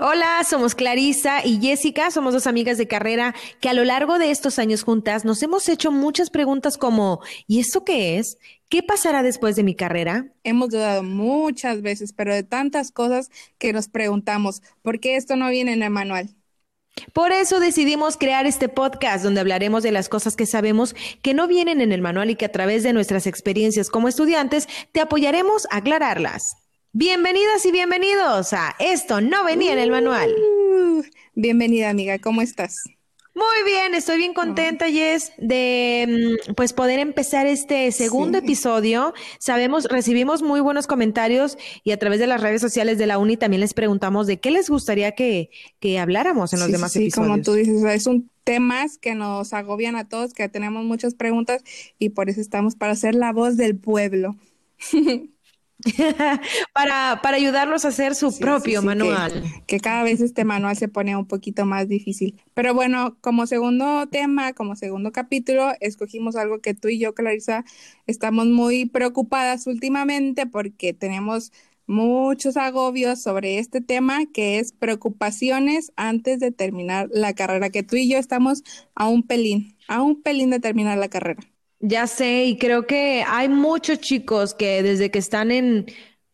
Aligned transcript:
Hola, 0.00 0.44
somos 0.48 0.76
Clarisa 0.76 1.44
y 1.44 1.58
Jessica, 1.60 2.12
somos 2.12 2.32
dos 2.32 2.46
amigas 2.46 2.78
de 2.78 2.86
carrera 2.86 3.34
que 3.60 3.68
a 3.68 3.74
lo 3.74 3.82
largo 3.82 4.20
de 4.20 4.30
estos 4.30 4.60
años 4.60 4.84
juntas 4.84 5.24
nos 5.24 5.42
hemos 5.42 5.68
hecho 5.68 5.90
muchas 5.90 6.30
preguntas 6.30 6.78
como 6.78 7.20
¿y 7.48 7.58
esto 7.58 7.84
qué 7.84 8.16
es? 8.16 8.38
¿Qué 8.68 8.84
pasará 8.84 9.24
después 9.24 9.56
de 9.56 9.64
mi 9.64 9.74
carrera? 9.74 10.26
Hemos 10.44 10.68
dudado 10.68 11.02
muchas 11.02 11.82
veces, 11.82 12.12
pero 12.12 12.32
de 12.32 12.44
tantas 12.44 12.92
cosas 12.92 13.28
que 13.58 13.72
nos 13.72 13.88
preguntamos, 13.88 14.62
¿por 14.82 15.00
qué 15.00 15.16
esto 15.16 15.34
no 15.34 15.48
viene 15.48 15.72
en 15.72 15.82
el 15.82 15.90
manual? 15.90 16.30
Por 17.12 17.32
eso 17.32 17.58
decidimos 17.58 18.16
crear 18.16 18.46
este 18.46 18.68
podcast 18.68 19.24
donde 19.24 19.40
hablaremos 19.40 19.82
de 19.82 19.90
las 19.90 20.08
cosas 20.08 20.36
que 20.36 20.46
sabemos 20.46 20.94
que 21.22 21.34
no 21.34 21.48
vienen 21.48 21.80
en 21.80 21.90
el 21.90 22.02
manual 22.02 22.30
y 22.30 22.36
que 22.36 22.44
a 22.44 22.52
través 22.52 22.84
de 22.84 22.92
nuestras 22.92 23.26
experiencias 23.26 23.90
como 23.90 24.06
estudiantes 24.06 24.68
te 24.92 25.00
apoyaremos 25.00 25.66
a 25.72 25.78
aclararlas. 25.78 26.67
Bienvenidas 27.00 27.64
y 27.64 27.70
bienvenidos 27.70 28.52
a 28.54 28.74
Esto 28.80 29.20
no 29.20 29.44
venía 29.44 29.72
en 29.72 29.78
el 29.78 29.92
manual. 29.92 30.34
Uh, 30.34 31.04
bienvenida 31.36 31.90
amiga, 31.90 32.18
¿cómo 32.18 32.42
estás? 32.42 32.82
Muy 33.36 33.64
bien, 33.64 33.94
estoy 33.94 34.18
bien 34.18 34.34
contenta, 34.34 34.90
Jess, 34.90 35.30
de 35.38 36.36
mm, 36.48 36.54
pues 36.54 36.72
poder 36.72 36.98
empezar 36.98 37.46
este 37.46 37.92
segundo 37.92 38.38
episodio. 38.38 39.14
Sabemos, 39.38 39.84
recibimos 39.84 40.42
muy 40.42 40.58
buenos 40.58 40.88
comentarios 40.88 41.56
y 41.84 41.92
a 41.92 42.00
través 42.00 42.18
de 42.18 42.26
las 42.26 42.40
redes 42.40 42.60
sociales 42.60 42.98
de 42.98 43.06
la 43.06 43.18
UNI 43.18 43.36
también 43.36 43.60
les 43.60 43.74
preguntamos 43.74 44.26
de 44.26 44.40
qué 44.40 44.50
les 44.50 44.68
gustaría 44.68 45.12
que, 45.12 45.50
que 45.78 46.00
habláramos 46.00 46.52
en 46.52 46.58
los 46.58 46.72
demás 46.72 46.90
sí, 46.90 47.04
episodios. 47.04 47.30
como 47.30 47.42
tú 47.44 47.52
dices, 47.52 47.80
es 47.84 48.08
un 48.08 48.28
tema 48.42 48.86
que 49.00 49.14
nos 49.14 49.52
agobian 49.52 49.94
a 49.94 50.08
todos, 50.08 50.32
que 50.34 50.48
tenemos 50.48 50.84
muchas 50.84 51.14
preguntas 51.14 51.62
y 52.00 52.08
por 52.08 52.28
eso 52.28 52.40
estamos 52.40 52.74
para 52.74 52.96
ser 52.96 53.14
la 53.14 53.32
voz 53.32 53.56
del 53.56 53.76
pueblo. 53.76 54.34
para, 56.72 57.20
para 57.22 57.36
ayudarlos 57.36 57.84
a 57.84 57.88
hacer 57.88 58.14
su 58.14 58.36
propio 58.38 58.82
manual. 58.82 59.44
Que, 59.66 59.78
cada 59.80 60.02
vez 60.02 60.20
este 60.20 60.44
manual 60.44 60.76
se 60.76 60.88
pone 60.88 61.16
un 61.16 61.26
poquito 61.26 61.64
más 61.64 61.88
difícil. 61.88 62.40
Pero 62.54 62.74
bueno, 62.74 63.16
como 63.20 63.46
segundo 63.46 64.06
tema, 64.08 64.52
como 64.52 64.76
segundo 64.76 65.12
capítulo, 65.12 65.72
escogimos 65.80 66.36
algo 66.36 66.60
que 66.60 66.74
tú 66.74 66.88
y 66.88 66.98
yo, 66.98 67.14
Clarisa, 67.14 67.64
estamos 68.06 68.46
muy 68.46 68.86
preocupadas 68.86 69.66
últimamente 69.66 70.46
porque 70.46 70.92
tenemos 70.92 71.52
muchos 71.86 72.56
agobios 72.56 73.20
sobre 73.22 73.58
este 73.58 73.80
tema, 73.80 74.26
que 74.26 74.58
es 74.58 74.72
preocupaciones 74.72 75.92
antes 75.96 76.38
de 76.38 76.52
terminar 76.52 77.08
la 77.12 77.34
carrera, 77.34 77.70
que 77.70 77.82
tú 77.82 77.96
y 77.96 78.08
yo 78.08 78.18
estamos 78.18 78.62
a 78.94 79.08
un 79.08 79.22
pelín, 79.22 79.76
a 79.88 80.02
un 80.02 80.22
pelín 80.22 80.50
de 80.50 80.60
terminar 80.60 80.98
la 80.98 81.08
carrera. 81.08 81.42
Ya 81.80 82.06
sé, 82.06 82.44
y 82.44 82.58
creo 82.58 82.86
que 82.86 83.24
hay 83.26 83.48
muchos 83.48 84.00
chicos 84.00 84.54
que 84.54 84.82
desde 84.82 85.10
que 85.10 85.18
están 85.18 85.50
en 85.52 85.86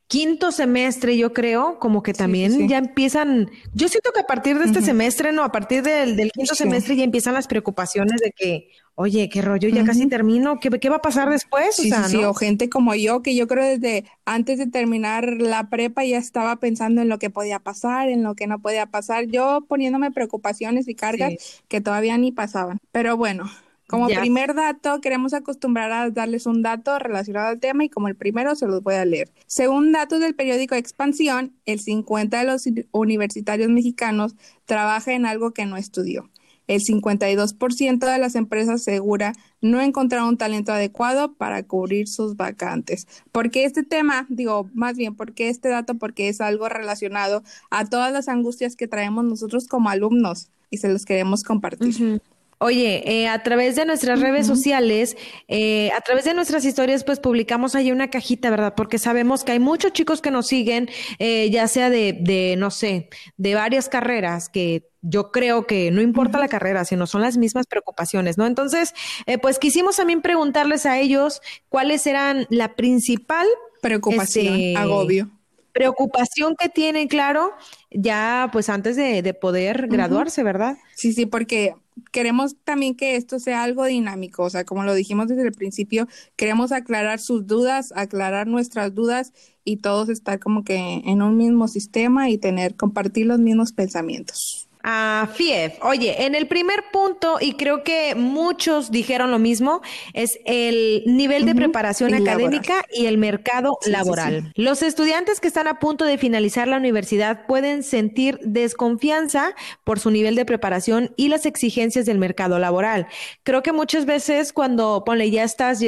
quinto 0.07 0.53
semestre, 0.53 1.17
yo 1.17 1.33
creo, 1.33 1.79
como 1.79 2.03
que 2.03 2.13
también 2.13 2.69
ya 2.69 2.79
empiezan, 2.79 3.51
yo 3.73 3.89
siento 3.89 4.13
que 4.13 4.21
a 4.21 4.27
partir 4.27 4.59
de 4.59 4.67
este 4.67 4.83
semestre, 4.83 5.33
no, 5.33 5.43
a 5.43 5.51
partir 5.51 5.83
del, 5.83 6.31
quinto 6.31 6.55
semestre 6.55 6.97
ya 6.97 7.05
empiezan 7.05 7.35
las 7.35 7.49
preocupaciones 7.49 8.21
de 8.21 8.31
que, 8.31 8.69
oye, 8.95 9.29
qué 9.29 9.43
rollo, 9.43 9.69
ya 9.69 9.85
casi 9.85 10.07
termino, 10.07 10.61
¿Qué, 10.61 10.71
¿qué, 10.71 10.89
va 10.89 10.97
a 10.97 11.03
pasar 11.03 11.31
después? 11.31 11.75
Sí, 11.75 11.91
o 11.93 12.05
sí, 12.05 12.25
o 12.25 12.35
gente 12.35 12.69
como 12.69 12.95
yo, 12.95 13.23
que 13.23 13.35
yo 13.35 13.49
creo 13.49 13.65
desde 13.65 14.05
antes 14.25 14.59
de 14.59 14.67
terminar 14.67 15.27
la 15.41 15.69
prepa 15.69 16.05
ya 16.05 16.19
estaba 16.19 16.57
pensando 16.57 17.03
en 17.03 17.09
lo 17.09 17.19
que 17.19 17.31
podía 17.31 17.59
pasar, 17.59 18.09
en 18.09 18.23
lo 18.23 18.35
que 18.35 18.47
no 18.47 18.61
podía 18.61 18.87
pasar, 18.87 19.27
yo 19.27 19.65
poniéndome 19.67 20.13
preocupaciones 20.13 20.87
y 20.87 20.95
cargas 20.95 21.63
que 21.69 21.81
todavía 21.81 22.17
ni 22.19 22.31
pasaban. 22.31 22.79
Pero 22.93 23.17
bueno, 23.17 23.51
como 23.95 24.09
primer 24.09 24.55
dato, 24.55 25.01
queremos 25.01 25.35
acostumbrar 25.35 25.93
a 25.93 26.11
darles 26.11 26.47
un 26.47 26.63
dato 26.63 26.99
relacionado 26.99 27.49
al 27.49 27.61
tema 27.61 27.85
y 27.85 27.89
como 27.89 28.09
el 28.09 28.17
primero 28.17 28.55
se 28.55 28.67
los 28.67 28.83
voy 28.83 28.95
a 28.95 29.05
leer. 29.05 29.31
Según 29.47 29.93
datos 29.93 30.21
del 30.21 30.35
periódico 30.35 30.75
Expansión, 30.75 31.55
el 31.65 31.81
50 31.81 32.39
de 32.39 32.45
los 32.45 32.65
universitarios 32.93 33.69
mexicanos 33.69 34.35
trabaja 34.65 35.13
en 35.13 35.27
algo 35.27 35.53
que 35.53 35.67
no 35.67 35.77
estudió. 35.77 36.31
El 36.67 36.81
52% 36.81 38.11
de 38.11 38.19
las 38.19 38.35
empresas 38.35 38.81
asegura 38.81 39.35
no 39.61 39.81
encontrar 39.81 40.23
un 40.25 40.39
talento 40.39 40.73
adecuado 40.73 41.35
para 41.35 41.63
cubrir 41.63 42.09
sus 42.09 42.37
vacantes. 42.37 43.07
Porque 43.33 43.65
este 43.65 43.83
tema, 43.83 44.27
digo, 44.31 44.71
más 44.73 44.97
bien, 44.97 45.15
porque 45.15 45.51
este 45.51 45.69
dato? 45.69 45.97
Porque 45.97 46.29
es 46.29 46.41
algo 46.41 46.69
relacionado 46.69 47.43
a 47.71 47.85
todas 47.85 48.13
las 48.13 48.29
angustias 48.29 48.77
que 48.77 48.89
traemos 48.89 49.25
nosotros 49.25 49.69
como 49.69 49.91
alumnos 49.91 50.51
y 50.71 50.79
se 50.79 50.89
los 50.89 51.05
queremos 51.05 51.43
compartir. 51.43 52.21
Oye, 52.67 53.03
eh, 53.05 53.29
a 53.29 53.43
través 53.43 53.77
de 53.77 53.85
nuestras 53.85 54.23
redes 54.23 54.47
sociales, 54.47 55.19
eh, 55.49 55.93
a 55.93 56.01
través 56.01 56.25
de 56.25 56.33
nuestras 56.33 56.65
historias, 56.65 57.05
pues 57.05 57.21
publicamos 57.21 57.75
ahí 57.75 57.93
una 57.93 58.09
cajita, 58.09 58.49
¿verdad? 58.49 58.73
Porque 58.75 58.99
sabemos 58.99 59.45
que 59.45 59.53
hay 59.53 59.59
muchos 59.59 59.93
chicos 59.93 60.23
que 60.23 60.31
nos 60.31 60.47
siguen, 60.47 60.89
eh, 61.19 61.51
ya 61.51 61.69
sea 61.69 61.91
de, 61.91 62.17
de, 62.19 62.57
no 62.57 62.71
sé, 62.71 63.11
de 63.37 63.55
varias 63.55 63.91
carreras, 63.91 64.49
que 64.49 64.89
yo 65.03 65.31
creo 65.31 65.67
que 65.67 65.91
no 65.91 66.01
importa 66.01 66.39
la 66.39 66.49
carrera, 66.49 66.87
sino 66.87 67.07
son 67.07 67.21
las 67.21 67.37
mismas 67.37 67.67
preocupaciones, 67.67 68.39
¿no? 68.39 68.47
Entonces, 68.47 68.95
pues 69.43 69.59
quisimos 69.59 69.97
también 69.97 70.23
preguntarles 70.23 70.87
a 70.87 70.99
ellos 70.99 71.43
cuáles 71.69 72.07
eran 72.07 72.47
la 72.49 72.77
principal 72.77 73.47
preocupación, 73.83 74.47
este, 74.47 74.77
agobio 74.79 75.31
preocupación 75.75 76.55
que 76.57 76.69
tienen, 76.69 77.09
claro, 77.09 77.53
ya 77.91 78.49
pues 78.53 78.69
antes 78.69 78.97
de, 78.97 79.35
poder 79.35 79.89
graduarse, 79.89 80.43
¿verdad? 80.45 80.79
Sí, 80.95 81.13
sí, 81.13 81.27
porque 81.27 81.75
queremos 82.13 82.57
también 82.65 82.95
que 82.95 83.17
esto 83.17 83.41
sea 83.41 83.65
algo 83.65 83.85
dinámico, 83.85 84.45
o 84.45 84.51
sea, 84.51 84.65
como 84.65 84.85
lo 84.85 84.95
dijimos 84.95 85.27
desde 85.29 85.43
el 85.43 85.53
principio, 85.53 86.07
queremos 86.37 86.71
aclarar 86.71 87.19
sus 87.19 87.47
dudas, 87.47 87.93
aclarar 87.97 88.47
nuestras 88.47 88.95
dudas 88.95 89.33
y 89.65 89.79
todos 89.79 90.09
estar 90.09 90.39
como 90.39 90.63
que 90.63 91.03
en 91.05 91.23
un 91.23 91.37
mismo 91.37 91.67
sistema 91.67 92.31
y 92.31 92.39
tener, 92.39 92.77
compartir 92.77 93.27
los 93.27 93.41
mismos 93.41 93.73
pensamientos. 93.73 94.69
A 94.87 95.31
FIEF. 95.33 95.83
Oye, 95.83 96.27
en 96.27 96.35
el 96.35 96.47
primer 96.47 96.85
punto, 96.93 97.39
y 97.41 97.55
creo 97.55 97.83
que 97.83 98.15
muchos 98.15 98.91
dijeron 98.91 99.31
lo 99.31 99.39
mismo, 99.39 99.81
es 100.13 100.39
el 100.45 101.03
nivel 101.07 101.47
de 101.47 101.55
preparación 101.55 102.13
académica 102.13 102.85
y 102.93 103.07
el 103.07 103.17
mercado 103.17 103.79
laboral. 103.87 104.53
Los 104.57 104.83
estudiantes 104.83 105.41
que 105.41 105.49
están 105.49 105.69
a 105.69 105.79
punto 105.79 106.05
de 106.05 106.19
finalizar 106.19 106.69
la 106.69 106.77
universidad 106.77 107.47
pueden 107.47 107.83
sentir 107.83 108.39
desconfianza 108.43 109.55
por 109.85 110.01
su 110.01 110.11
nivel 110.11 110.35
de 110.35 110.45
preparación 110.45 111.15
y 111.17 111.29
las 111.29 111.47
exigencias 111.47 112.05
del 112.05 112.19
mercado 112.19 112.59
laboral. 112.59 113.07
Creo 113.43 113.63
que 113.63 113.73
muchas 113.73 114.05
veces 114.05 114.53
cuando, 114.53 115.03
ponle, 115.07 115.31
ya 115.31 115.45
estás 115.45 115.83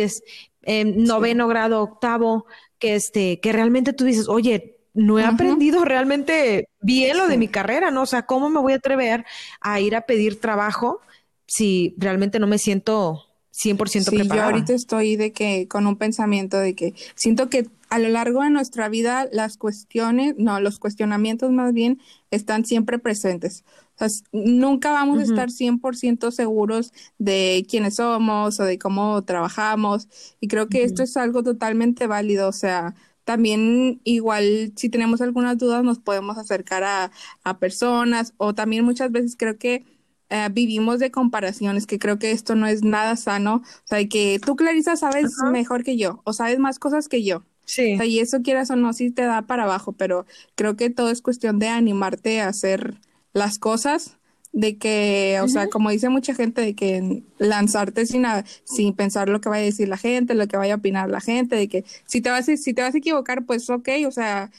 en 0.62 1.04
noveno 1.04 1.48
grado, 1.48 1.82
octavo, 1.82 2.46
que 2.78 2.94
este, 2.94 3.40
que 3.40 3.52
realmente 3.52 3.92
tú 3.92 4.04
dices, 4.04 4.26
oye, 4.26 4.75
no 4.96 5.18
he 5.18 5.24
aprendido 5.24 5.84
realmente 5.84 6.68
bien 6.80 7.18
lo 7.18 7.28
de 7.28 7.36
mi 7.36 7.48
carrera, 7.48 7.90
¿no? 7.90 8.02
O 8.02 8.06
sea, 8.06 8.24
¿cómo 8.24 8.48
me 8.48 8.60
voy 8.60 8.72
a 8.72 8.76
atrever 8.76 9.24
a 9.60 9.78
ir 9.78 9.94
a 9.94 10.02
pedir 10.02 10.40
trabajo 10.40 11.00
si 11.46 11.94
realmente 11.98 12.38
no 12.38 12.46
me 12.46 12.58
siento 12.58 13.26
100% 13.52 14.10
sí, 14.10 14.16
preparada? 14.16 14.50
Yo 14.50 14.54
ahorita 14.54 14.72
estoy 14.72 15.16
de 15.16 15.32
que 15.32 15.68
con 15.68 15.86
un 15.86 15.96
pensamiento 15.96 16.58
de 16.58 16.74
que 16.74 16.94
siento 17.14 17.50
que 17.50 17.68
a 17.90 17.98
lo 17.98 18.08
largo 18.08 18.42
de 18.42 18.50
nuestra 18.50 18.88
vida 18.88 19.28
las 19.30 19.58
cuestiones, 19.58 20.34
no, 20.38 20.58
los 20.60 20.78
cuestionamientos 20.78 21.52
más 21.52 21.72
bien 21.72 22.00
están 22.30 22.64
siempre 22.64 22.98
presentes. 22.98 23.64
O 23.96 23.98
sea, 23.98 24.08
nunca 24.32 24.92
vamos 24.92 25.20
a 25.20 25.22
estar 25.22 25.50
100% 25.50 26.30
seguros 26.30 26.92
de 27.18 27.66
quiénes 27.68 27.96
somos 27.96 28.60
o 28.60 28.64
de 28.64 28.78
cómo 28.78 29.22
trabajamos. 29.24 30.08
Y 30.40 30.48
creo 30.48 30.68
que 30.68 30.82
esto 30.82 31.02
es 31.02 31.16
algo 31.16 31.42
totalmente 31.42 32.06
válido. 32.06 32.48
O 32.48 32.52
sea, 32.52 32.94
también 33.26 34.00
igual 34.04 34.72
si 34.76 34.88
tenemos 34.88 35.20
algunas 35.20 35.59
dudas 35.59 35.82
nos 35.82 35.98
podemos 35.98 36.38
acercar 36.38 36.84
a, 36.84 37.59
personas 37.59 38.34
o 38.37 38.54
también 38.54 38.84
muchas 38.84 39.10
veces 39.10 39.34
creo 39.37 39.59
que 39.59 39.84
eh, 40.31 40.48
vivimos 40.53 41.00
de 41.00 41.10
comparaciones, 41.10 41.87
que 41.87 41.98
creo 41.98 42.20
que 42.20 42.31
esto 42.31 42.54
no 42.54 42.69
es 42.69 42.84
nada 42.84 43.16
sano. 43.16 43.56
O 43.56 43.87
sea, 43.87 44.06
que 44.09 44.41
tú, 44.44 44.54
Clarisa, 44.54 44.97
sabes 44.97 45.34
mejor 45.50 45.82
que 45.82 45.97
yo 45.97 46.20
o 46.25 46.32
sabes 46.32 46.60
más 46.60 46.78
cosas 46.78 47.09
que 47.09 47.25
yo. 47.25 47.42
Sí. 47.64 47.94
O 47.94 47.97
sea, 47.97 48.06
y 48.06 48.20
eso 48.20 48.42
quieras 48.42 48.70
o 48.70 48.76
no, 48.76 48.92
sí 48.92 49.10
te 49.10 49.22
da 49.22 49.43
para 49.43 49.64
abajo, 49.64 49.93
pero 49.93 50.25
creo 50.54 50.76
que 50.76 50.88
todo 50.91 51.10
es 51.10 51.20
cuestión 51.20 51.58
de 51.58 51.69
animarte 51.69 52.41
a 52.41 52.48
hacer 52.48 53.00
las 53.32 53.58
cosas 53.58 54.19
de 54.52 54.78
que, 54.78 55.38
o 55.43 55.48
sea, 55.48 55.69
como 55.69 55.90
dice 55.90 56.08
mucha 56.08 56.34
gente, 56.34 56.60
de 56.60 56.75
que 56.75 57.22
lanzarte 57.38 58.06
sin, 58.06 58.25
sin 58.64 58.94
pensar 58.94 59.28
lo 59.28 59.40
que 59.40 59.48
vaya 59.48 59.62
a 59.62 59.66
decir 59.66 59.88
la 59.88 59.96
gente, 59.96 60.34
lo 60.34 60.46
que 60.48 60.56
vaya 60.56 60.75
a 60.75 60.76
opinar 60.78 61.10
la 61.10 61.20
gente, 61.20 61.56
de 61.56 61.69
que 61.69 61.84
si 62.06 62.20
te 62.20 62.31
vas 62.31 62.48
a, 62.48 62.56
si 62.56 62.72
te 62.72 62.82
vas 62.82 62.94
a 62.94 62.98
equivocar, 62.98 63.44
pues 63.44 63.69
ok, 63.69 63.88
o 64.06 64.10
sea, 64.10 64.50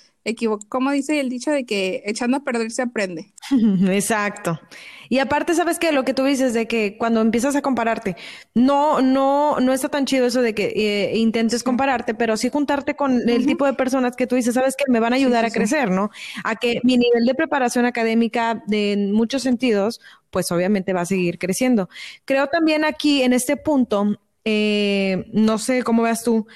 como 0.70 0.92
dice 0.92 1.20
el 1.20 1.30
dicho 1.30 1.52
de 1.52 1.66
que 1.66 2.04
echando 2.06 2.38
a 2.38 2.44
perder 2.44 2.72
se 2.72 2.82
aprende. 2.82 3.34
Exacto. 3.90 4.60
Y 5.10 5.20
aparte, 5.20 5.54
sabes 5.54 5.80
que 5.80 5.92
lo 5.92 6.04
que 6.04 6.14
tú 6.14 6.24
dices 6.24 6.54
de 6.54 6.68
que 6.68 6.98
cuando 6.98 7.22
empiezas 7.22 7.56
a 7.56 7.62
compararte, 7.62 8.16
no, 8.54 9.02
no, 9.02 9.60
no 9.60 9.74
está 9.74 9.90
tan 9.90 10.06
chido 10.06 10.26
eso 10.28 10.42
de 10.42 10.54
que 10.54 10.74
eh, 10.76 11.18
intentes 11.18 11.64
compararte, 11.64 12.14
pero 12.14 12.38
sí 12.38 12.50
juntarte 12.50 12.96
con 12.96 13.28
el 13.30 13.46
tipo 13.46 13.66
de 13.66 13.74
personas 13.74 14.16
que 14.16 14.28
tú 14.28 14.36
dices, 14.36 14.54
sabes 14.54 14.76
que 14.76 14.92
me 14.92 15.00
van 15.00 15.14
a 15.14 15.16
ayudar 15.16 15.46
a 15.46 15.50
crecer, 15.50 15.92
¿no? 15.92 16.10
A 16.44 16.56
que 16.56 16.80
mi 16.84 16.98
nivel 16.98 17.26
de 17.26 17.36
preparación 17.36 17.86
académica, 17.86 18.64
de, 18.68 18.94
en 18.94 19.12
muchos 19.12 19.44
sentidos, 19.44 20.02
pues 20.30 20.52
obviamente 20.52 20.94
va 20.94 21.02
a 21.02 21.06
seguir 21.06 21.40
creciendo. 21.40 21.90
Creo 22.26 22.48
también 22.48 22.84
aquí 22.84 23.24
en 23.24 23.34
este 23.34 23.58
punto, 23.58 24.20
eh, 24.46 25.26
no 25.34 25.58
sé 25.58 25.84
cómo 25.84 26.04
veas 26.04 26.24
tú, 26.24 26.48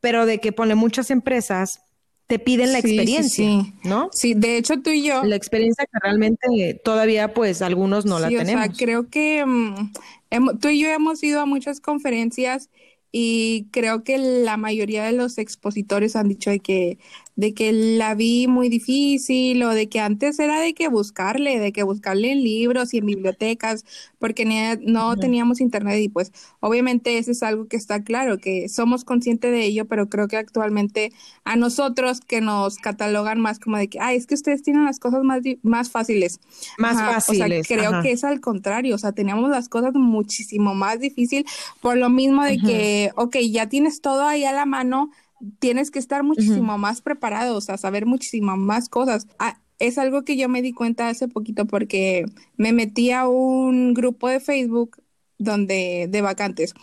pero 0.00 0.26
de 0.26 0.38
que 0.38 0.52
pone 0.52 0.74
muchas 0.74 1.10
empresas 1.10 1.82
te 2.28 2.38
piden 2.38 2.72
la 2.72 2.78
experiencia, 2.78 3.44
sí, 3.44 3.72
¿no? 3.84 4.10
Sí, 4.12 4.34
de 4.34 4.58
hecho 4.58 4.80
tú 4.82 4.90
y 4.90 5.02
yo. 5.02 5.24
La 5.24 5.34
experiencia 5.34 5.86
que 5.86 5.98
realmente 5.98 6.78
todavía 6.84 7.32
pues 7.32 7.62
algunos 7.62 8.04
no 8.04 8.18
la 8.18 8.28
tenemos. 8.28 8.66
O 8.66 8.74
sea, 8.74 8.76
creo 8.76 9.08
que 9.08 9.44
mm, 9.46 10.58
tú 10.60 10.68
y 10.68 10.78
yo 10.78 10.88
hemos 10.88 11.22
ido 11.22 11.40
a 11.40 11.46
muchas 11.46 11.80
conferencias 11.80 12.68
y 13.10 13.68
creo 13.70 14.04
que 14.04 14.18
la 14.18 14.58
mayoría 14.58 15.04
de 15.04 15.12
los 15.12 15.38
expositores 15.38 16.16
han 16.16 16.28
dicho 16.28 16.50
de 16.50 16.60
que 16.60 16.98
de 17.38 17.54
que 17.54 17.72
la 17.72 18.16
vi 18.16 18.48
muy 18.48 18.68
difícil 18.68 19.62
o 19.62 19.68
de 19.68 19.88
que 19.88 20.00
antes 20.00 20.40
era 20.40 20.60
de 20.60 20.74
que 20.74 20.88
buscarle, 20.88 21.60
de 21.60 21.70
que 21.70 21.84
buscarle 21.84 22.32
en 22.32 22.42
libros 22.42 22.92
y 22.92 22.98
en 22.98 23.06
bibliotecas, 23.06 23.84
porque 24.18 24.44
no 24.82 25.16
teníamos 25.16 25.60
internet 25.60 26.00
y 26.00 26.08
pues 26.08 26.32
obviamente 26.58 27.16
eso 27.16 27.30
es 27.30 27.44
algo 27.44 27.68
que 27.68 27.76
está 27.76 28.02
claro, 28.02 28.38
que 28.38 28.68
somos 28.68 29.04
conscientes 29.04 29.52
de 29.52 29.64
ello, 29.64 29.86
pero 29.86 30.08
creo 30.08 30.26
que 30.26 30.36
actualmente 30.36 31.12
a 31.44 31.54
nosotros 31.54 32.20
que 32.20 32.40
nos 32.40 32.78
catalogan 32.78 33.40
más 33.40 33.60
como 33.60 33.76
de 33.76 33.86
que, 33.86 34.00
ay, 34.00 34.16
es 34.16 34.26
que 34.26 34.34
ustedes 34.34 34.64
tienen 34.64 34.84
las 34.84 34.98
cosas 34.98 35.22
más, 35.22 35.42
más 35.62 35.90
fáciles. 35.90 36.40
Más 36.76 36.96
fáciles. 36.96 37.60
O 37.60 37.64
sea, 37.64 37.76
creo 37.76 38.02
que 38.02 38.10
es 38.10 38.24
al 38.24 38.40
contrario, 38.40 38.96
o 38.96 38.98
sea, 38.98 39.12
teníamos 39.12 39.48
las 39.48 39.68
cosas 39.68 39.94
muchísimo 39.94 40.74
más 40.74 40.98
difícil 40.98 41.46
por 41.80 41.96
lo 41.96 42.10
mismo 42.10 42.42
de 42.42 42.58
que, 42.58 43.12
ok, 43.14 43.36
ya 43.48 43.68
tienes 43.68 44.00
todo 44.00 44.24
ahí 44.24 44.44
a 44.44 44.50
la 44.50 44.66
mano, 44.66 45.12
tienes 45.58 45.90
que 45.90 45.98
estar 45.98 46.22
muchísimo 46.22 46.78
más 46.78 47.00
preparado, 47.00 47.56
o 47.56 47.60
sea, 47.60 47.76
saber 47.78 48.06
muchísimo 48.06 48.56
más 48.56 48.88
cosas. 48.88 49.26
Ah, 49.38 49.60
es 49.78 49.98
algo 49.98 50.24
que 50.24 50.36
yo 50.36 50.48
me 50.48 50.62
di 50.62 50.72
cuenta 50.72 51.08
hace 51.08 51.28
poquito 51.28 51.66
porque 51.66 52.24
me 52.56 52.72
metí 52.72 53.10
a 53.10 53.28
un 53.28 53.94
grupo 53.94 54.28
de 54.28 54.40
Facebook 54.40 55.02
donde 55.38 56.08
de 56.10 56.20
vacantes. 56.20 56.74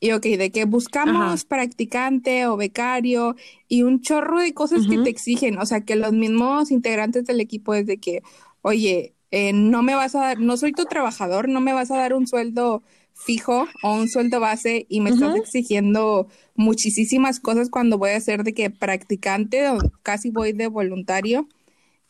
Y 0.00 0.10
ok, 0.12 0.22
de 0.22 0.50
que 0.50 0.64
buscamos 0.64 1.44
practicante 1.44 2.46
o 2.46 2.56
becario 2.56 3.36
y 3.68 3.84
un 3.84 4.00
chorro 4.00 4.40
de 4.40 4.52
cosas 4.52 4.86
que 4.88 4.98
te 4.98 5.10
exigen. 5.10 5.58
O 5.58 5.66
sea, 5.66 5.82
que 5.82 5.94
los 5.94 6.12
mismos 6.12 6.72
integrantes 6.72 7.24
del 7.24 7.40
equipo 7.40 7.72
es 7.74 7.86
de 7.86 7.98
que, 7.98 8.22
oye, 8.62 9.14
eh, 9.30 9.52
no 9.52 9.82
me 9.82 9.94
vas 9.94 10.16
a 10.16 10.20
dar, 10.20 10.40
no 10.40 10.56
soy 10.56 10.72
tu 10.72 10.86
trabajador, 10.86 11.48
no 11.48 11.60
me 11.60 11.72
vas 11.72 11.92
a 11.92 11.96
dar 11.96 12.14
un 12.14 12.26
sueldo 12.26 12.82
fijo 13.14 13.68
o 13.82 13.94
un 13.94 14.08
sueldo 14.08 14.40
base 14.40 14.86
y 14.88 15.00
me 15.00 15.10
estás 15.10 15.36
exigiendo 15.36 16.28
muchísimas 16.54 17.40
cosas 17.40 17.70
cuando 17.70 17.98
voy 17.98 18.10
a 18.10 18.20
ser 18.20 18.42
de 18.42 18.52
que 18.52 18.70
practicante 18.70 19.68
o 19.68 19.78
casi 20.02 20.30
voy 20.30 20.52
de 20.52 20.66
voluntario 20.66 21.48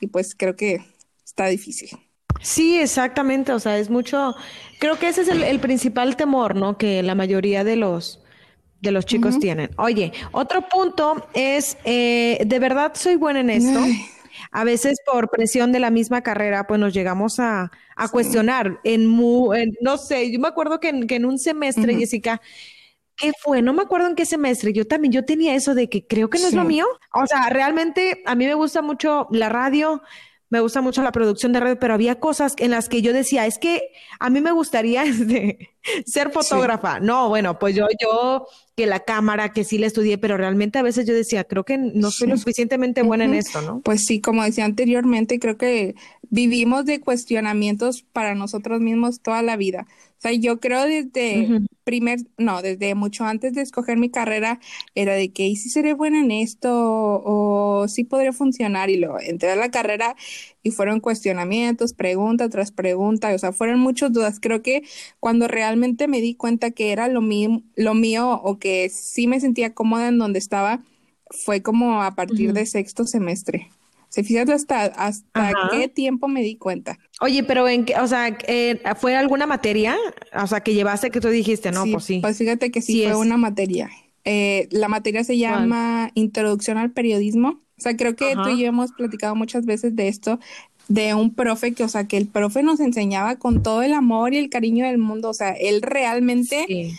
y 0.01 0.07
pues 0.07 0.35
creo 0.35 0.57
que 0.57 0.85
está 1.25 1.47
difícil. 1.47 1.91
Sí, 2.41 2.79
exactamente, 2.79 3.53
o 3.53 3.61
sea, 3.61 3.79
es 3.79 3.89
mucho, 3.89 4.35
creo 4.81 4.99
que 4.99 5.09
ese 5.09 5.23
es 5.23 5.29
el, 5.29 5.61
principal 5.61 6.17
temor, 6.17 6.57
¿no? 6.57 6.77
Que 6.77 7.03
la 7.03 7.15
mayoría 7.15 7.63
de 7.63 7.77
los, 7.77 8.21
de 8.81 8.91
los 8.91 9.07
chicos 9.07 9.39
tienen. 9.39 9.71
Oye, 9.79 10.13
otro 10.33 10.69
punto 10.69 11.29
es, 11.35 11.79
eh, 11.85 12.43
¿de 12.45 12.59
verdad 12.59 12.93
soy 12.95 13.15
buena 13.15 13.41
en 13.41 13.51
esto? 13.51 13.81
A 14.53 14.65
veces 14.65 14.99
por 15.05 15.31
presión 15.31 15.73
de 15.73 15.81
la 15.81 15.91
misma 15.91 16.23
carrera, 16.23 16.67
pues 16.67 16.79
nos 16.79 16.93
llegamos 16.93 17.41
a, 17.41 17.71
cuestionar 18.11 18.81
en, 18.85 19.17
no 19.81 19.97
sé, 19.97 20.31
yo 20.31 20.39
me 20.39 20.49
acuerdo 20.49 20.79
que 20.79 20.89
en, 20.91 21.25
un 21.25 21.39
semestre, 21.39 21.95
Jessica, 21.95 22.41
¿qué 23.17 23.33
fue? 23.41 23.63
No 23.63 23.73
me 23.73 23.83
acuerdo 23.83 24.09
en 24.09 24.15
qué 24.15 24.27
semestre, 24.27 24.73
yo 24.73 24.87
también, 24.87 25.13
yo 25.13 25.25
tenía 25.25 25.55
eso 25.55 25.75
de 25.75 25.89
que 25.89 26.07
creo 26.07 26.29
que 26.29 26.39
no 26.39 26.49
es 26.49 26.55
lo 26.55 26.65
mío. 26.65 26.87
O 27.15 27.27
sea, 27.27 27.49
realmente 27.49 28.23
a 28.27 28.35
mí 28.35 28.47
me 28.47 28.55
gusta 28.55 28.83
mucho 28.83 29.27
la 29.31 29.49
radio, 29.49 30.03
me 30.53 30.61
gusta 30.61 30.83
mucho 30.83 31.03
la 31.03 31.13
producción 31.13 31.55
de 31.55 31.61
radio, 31.61 31.79
pero 31.79 31.95
había 31.95 32.21
cosas 32.21 32.53
en 32.59 32.73
las 32.73 32.91
que 32.91 33.01
yo 33.01 33.15
decía, 33.15 33.47
es 33.47 33.57
que 33.57 33.89
a 34.21 34.29
mí 34.29 34.43
me 34.43 34.53
gustaría 34.53 35.03
este, 35.05 35.71
ser 36.05 36.31
fotógrafa. 36.31 37.01
No, 37.01 37.31
bueno, 37.31 37.59
pues 37.59 37.75
yo, 37.75 37.87
yo 37.99 38.47
que 38.77 38.85
la 38.85 39.01
cámara, 39.01 39.55
que 39.55 39.65
sí 39.65 39.79
la 39.79 39.87
estudié, 39.87 40.19
pero 40.19 40.37
realmente 40.37 40.79
a 40.79 40.83
veces 40.83 41.07
yo 41.07 41.15
decía, 41.15 41.45
creo 41.45 41.65
que 41.65 41.79
no 41.79 42.11
soy 42.11 42.29
lo 42.29 42.37
suficientemente 42.37 43.01
buena 43.01 43.25
en 43.25 43.33
esto, 43.33 43.63
¿no? 43.63 43.81
Pues 43.81 44.05
sí, 44.05 44.21
como 44.21 44.45
decía 44.45 44.67
anteriormente, 44.67 45.39
creo 45.39 45.57
que 45.57 45.95
vivimos 46.29 46.85
de 46.85 47.01
cuestionamientos 47.01 48.03
para 48.03 48.35
nosotros 48.35 48.83
mismos 48.83 49.21
toda 49.23 49.41
la 49.41 49.57
vida. 49.57 49.87
O 50.23 50.29
sea, 50.29 50.33
yo 50.35 50.61
creo 50.61 50.87
desde 50.87 51.49
primer, 51.83 52.21
no, 52.39 52.63
desde 52.63 52.95
mucho 52.95 53.25
antes 53.25 53.55
de 53.55 53.63
escoger 53.63 53.99
mi 53.99 54.09
carrera, 54.09 54.61
era 54.95 55.15
de 55.15 55.33
que, 55.33 55.49
¿y 55.49 55.57
si 55.57 55.69
seré 55.69 55.95
buena 55.95 56.21
en 56.21 56.31
esto? 56.31 56.71
O, 56.73 57.89
si 57.89 58.05
podría 58.05 58.33
funcionar? 58.33 58.89
Y 58.89 58.99
luego 58.99 59.19
entré 59.19 59.51
a 59.51 59.57
la 59.57 59.73
carrera 59.73 60.15
y 60.63 60.71
fueron 60.71 61.01
cuestionamientos, 61.01 61.93
pregunta 61.93 62.49
tras 62.49 62.71
pregunta, 62.71 63.35
o 63.35 63.39
sea, 63.39 63.51
fueron 63.51 63.81
muchas 63.81 64.13
dudas. 64.13 64.39
Creo 64.41 64.63
que 64.63 64.85
cuando 65.19 65.49
realmente 65.49 66.07
me 66.07 66.21
di 66.21 66.37
cuenta 66.37 66.71
que 66.71 66.93
era 66.93 67.09
lo 67.09 67.21
mío, 67.21 67.61
lo 67.75 67.95
mío 67.95 68.41
o 68.45 68.61
que 68.61 68.91
sí 68.91 69.27
me 69.27 69.41
sentía 69.41 69.75
cómoda 69.75 70.07
en 70.07 70.19
donde 70.19 70.39
estaba, 70.39 70.85
fue 71.31 71.63
como 71.63 72.01
a 72.01 72.15
partir 72.15 72.53
de 72.53 72.65
sexto 72.67 73.07
semestre. 73.07 73.71
¿Se 74.13 74.23
fijan 74.23 74.51
hasta, 74.51 74.85
hasta 74.85 75.55
qué 75.71 75.89
tiempo 75.89 76.29
me 76.29 76.43
di 76.43 76.57
cuenta? 76.57 76.99
Oye, 77.23 77.45
pero 77.45 77.67
en 77.67 77.87
qué, 77.87 77.97
o 77.97 78.07
sea, 78.07 78.37
eh, 78.47 78.79
¿fue 79.01 79.17
alguna 79.17 79.47
materia? 79.47 79.97
O 80.35 80.47
sea, 80.47 80.61
que 80.61 80.75
llevaste 80.75 81.11
que 81.11 81.19
tú 81.19 81.29
dijiste, 81.29 81.73
no, 81.73 81.87
pues 81.87 82.05
sí. 82.05 82.19
Pues 82.21 82.37
fíjate 82.37 82.71
que 82.71 82.83
sí, 82.83 83.05
fue 83.05 83.17
una 83.17 83.39
materia. 83.39 83.91
Eh, 84.27 84.69
la 84.71 84.89
materia 84.89 85.25
se 85.25 85.39
llama 85.39 86.11
Introducción 86.13 86.77
al 86.77 86.91
Periodismo. 86.91 87.63
O 87.79 87.81
sea, 87.81 87.97
creo 87.97 88.15
que 88.15 88.35
tú 88.35 88.51
y 88.51 88.61
yo 88.61 88.67
hemos 88.67 88.93
platicado 88.93 89.35
muchas 89.35 89.65
veces 89.65 89.97
de 89.97 90.09
esto, 90.09 90.39
de 90.89 91.15
un 91.15 91.35
profe 91.35 91.73
que, 91.73 91.83
o 91.83 91.89
sea, 91.89 92.07
que 92.07 92.19
el 92.19 92.27
profe 92.27 92.63
nos 92.63 92.81
enseñaba 92.81 93.37
con 93.37 93.63
todo 93.63 93.81
el 93.81 93.95
amor 93.95 94.35
y 94.35 94.37
el 94.37 94.51
cariño 94.51 94.85
del 94.85 94.99
mundo. 94.99 95.31
O 95.31 95.35
sea, 95.35 95.53
él 95.53 95.81
realmente 95.81 96.93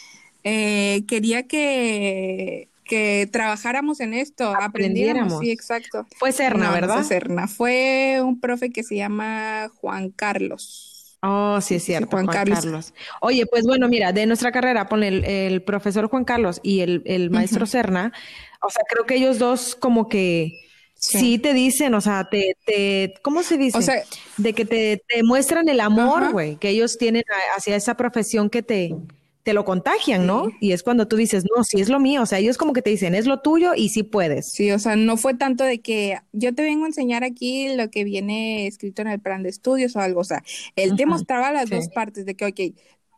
eh, 0.43 1.03
quería 1.05 1.43
que 1.43 2.69
que 2.83 3.27
trabajáramos 3.31 3.99
en 3.99 4.13
esto, 4.13 4.53
aprendiéramos. 4.55 5.39
Sí, 5.39 5.51
exacto. 5.51 6.05
Fue 6.17 6.31
Cerna, 6.31 6.71
¿verdad? 6.71 6.95
Fue 6.95 7.03
Cerna. 7.03 7.47
Fue 7.47 8.19
un 8.23 8.39
profe 8.39 8.71
que 8.71 8.83
se 8.83 8.95
llama 8.95 9.69
Juan 9.75 10.09
Carlos. 10.09 10.93
Oh, 11.25 11.61
sí, 11.61 11.75
es 11.75 11.83
cierto. 11.85 12.09
Juan, 12.11 12.27
Carlos. 12.27 12.93
Oye, 13.21 13.45
pues 13.45 13.63
bueno, 13.63 13.87
mira, 13.87 14.11
de 14.11 14.25
nuestra 14.25 14.51
carrera, 14.51 14.89
pon 14.89 15.03
el, 15.03 15.63
profesor 15.63 16.09
Juan 16.09 16.25
Carlos 16.25 16.59
y 16.63 16.81
el, 16.81 17.29
maestro 17.31 17.65
Cerna, 17.65 18.11
o 18.61 18.69
sea, 18.69 18.83
creo 18.89 19.05
que 19.05 19.15
ellos 19.15 19.39
dos 19.39 19.75
como 19.75 20.09
que 20.09 20.51
sí, 20.95 21.39
te 21.39 21.53
dicen, 21.53 21.93
o 21.93 22.01
sea, 22.01 22.27
te, 22.29 22.57
te, 22.65 23.13
¿cómo 23.21 23.41
se 23.41 23.57
dice? 23.57 23.77
O 23.77 23.81
sea, 23.81 24.03
de 24.35 24.53
que 24.53 24.65
te, 24.65 25.01
te 25.07 25.23
muestran 25.23 25.69
el 25.69 25.79
amor, 25.79 26.33
güey, 26.33 26.57
que 26.57 26.69
ellos 26.69 26.97
tienen 26.97 27.23
hacia 27.55 27.77
esa 27.77 27.95
profesión 27.95 28.49
que 28.49 28.61
te, 28.61 28.93
te 29.43 29.53
lo 29.53 29.65
contagian, 29.65 30.25
¿no? 30.25 30.49
Y 30.61 30.71
es 30.71 30.83
cuando 30.83 31.07
tú 31.07 31.17
dices, 31.17 31.43
no, 31.55 31.63
sí 31.63 31.81
es 31.81 31.89
lo 31.89 31.99
mío, 31.99 32.21
o 32.21 32.25
sea, 32.25 32.39
ellos 32.39 32.57
como 32.57 32.71
que 32.71 32.81
te 32.81 32.89
dicen, 32.89 33.13
es 33.13 33.27
lo 33.27 33.41
tuyo 33.41 33.73
y 33.75 33.89
sí 33.89 34.03
puedes. 34.03 34.51
Sí, 34.51 34.71
o 34.71 34.79
sea, 34.79 34.95
no 34.95 35.17
fue 35.17 35.33
tanto 35.33 35.65
de 35.65 35.81
que 35.81 36.17
yo 36.31 36.55
te 36.55 36.63
vengo 36.63 36.85
a 36.85 36.87
enseñar 36.87 37.25
aquí 37.25 37.75
lo 37.75 37.89
que 37.89 38.05
viene 38.05 38.67
escrito 38.67 39.01
en 39.01 39.09
el 39.09 39.19
plan 39.19 39.43
de 39.43 39.49
estudios 39.49 39.95
o 39.95 39.99
algo, 39.99 40.21
o 40.21 40.23
sea, 40.23 40.43
él 40.77 40.95
te 40.95 41.05
mostraba 41.05 41.51
las 41.51 41.69
dos 41.69 41.89
partes 41.89 42.25
de 42.25 42.35
que, 42.35 42.45
ok, 42.45 42.59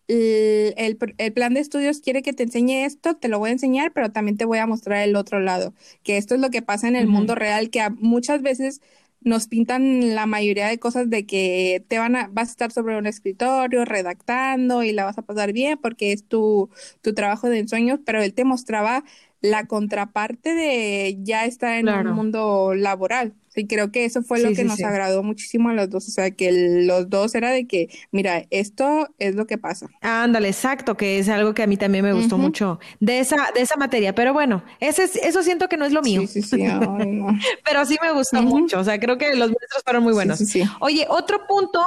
el, 0.08 0.98
el, 1.17 1.34
plan 1.34 1.53
de 1.53 1.60
estudios 1.60 2.00
quiere 2.00 2.22
que 2.22 2.34
te 2.34 2.44
enseñe 2.44 2.86
esto, 2.86 3.15
te 3.15 3.27
lo 3.27 3.39
voy 3.39 3.50
a 3.50 3.53
enseñar, 3.53 3.91
pero 3.94 4.12
también 4.12 4.38
te 4.38 4.46
voy 4.46 4.58
a 4.60 4.67
mostrar 4.67 5.08
el 5.08 5.15
otro 5.15 5.39
lado, 5.39 5.74
que 6.03 6.17
esto 6.17 6.36
es 6.36 6.41
lo 6.41 6.50
que 6.50 6.62
pasa 6.62 6.88
en 6.88 6.96
el 6.96 7.08
mundo 7.08 7.36
real, 7.36 7.70
que 7.70 7.88
muchas 7.98 8.41
veces 8.41 8.82
nos 9.25 9.48
pintan 9.48 10.15
la 10.15 10.25
mayoría 10.27 10.67
de 10.67 10.79
cosas 10.79 11.10
de 11.10 11.25
que 11.25 11.84
te 11.89 12.00
van 12.00 12.15
a, 12.15 12.29
vas 12.29 12.50
a 12.50 12.51
estar 12.51 12.72
sobre 12.72 12.98
un 12.98 13.08
escritorio 13.08 13.86
redactando 13.86 14.84
y 14.84 14.94
la 14.94 15.05
vas 15.05 15.17
a 15.17 15.24
pasar 15.24 15.53
bien 15.53 15.77
porque 15.82 16.13
es 16.13 16.25
tu, 16.27 16.70
tu 17.01 17.13
trabajo 17.13 17.50
de 17.50 17.60
ensueños, 17.60 18.00
pero 18.05 18.22
él 18.24 18.34
te 18.34 18.46
mostraba 18.46 19.03
la 19.42 19.65
contraparte 19.68 20.54
de 20.54 21.18
ya 21.22 21.46
estar 21.46 21.74
en 21.74 21.89
un 21.89 22.13
mundo 22.13 22.74
laboral. 22.75 23.34
Y 23.56 23.68
creo 23.68 23.92
que 23.92 24.06
eso 24.06 24.22
fue 24.22 24.39
lo 24.42 24.54
que 24.54 24.65
nos 24.65 24.82
agradó 24.82 25.24
muchísimo 25.24 25.70
a 25.70 25.74
los 25.74 25.89
dos. 25.89 26.08
O 26.08 26.12
sea, 26.12 26.32
que 26.32 26.51
los 26.86 27.10
dos 27.10 27.36
era 27.36 27.51
de 27.51 27.65
que, 27.68 27.88
mira, 28.12 28.46
esto 28.50 29.08
es 29.18 29.36
lo 29.36 29.48
que 29.48 29.58
pasa. 29.58 29.88
Ándale, 30.01 30.50
exacto, 30.50 30.98
que 30.98 31.20
es 31.20 31.30
algo 31.30 31.54
que 31.54 31.63
a 31.63 31.68
mí 31.68 31.77
también 31.77 32.04
me 32.04 32.12
gustó 32.13 32.38
mucho 32.38 32.80
de 33.00 33.20
esa, 33.20 33.38
de 33.56 33.62
esa 33.62 33.77
materia. 33.77 34.13
Pero 34.13 34.34
bueno, 34.34 34.63
ese, 34.82 35.10
eso 35.24 35.42
siento 35.42 35.70
que 35.70 35.77
no 35.77 35.86
es 35.86 35.94
lo 35.94 36.01
mío. 36.01 36.22
Sí, 36.27 36.42
sí, 36.42 36.58
sí. 36.58 36.63
Pero 37.65 37.86
sí 37.86 37.98
me 38.01 38.12
gustó 38.12 38.42
mucho. 38.42 38.80
O 38.80 38.84
sea, 38.84 39.00
creo 39.00 39.18
que 39.18 39.30
los 39.36 39.48
maestros 39.48 39.84
fueron 39.84 40.04
muy 40.04 40.13
buenos. 40.13 40.42
Oye, 40.82 41.06
otro 41.10 41.48
punto 41.48 41.82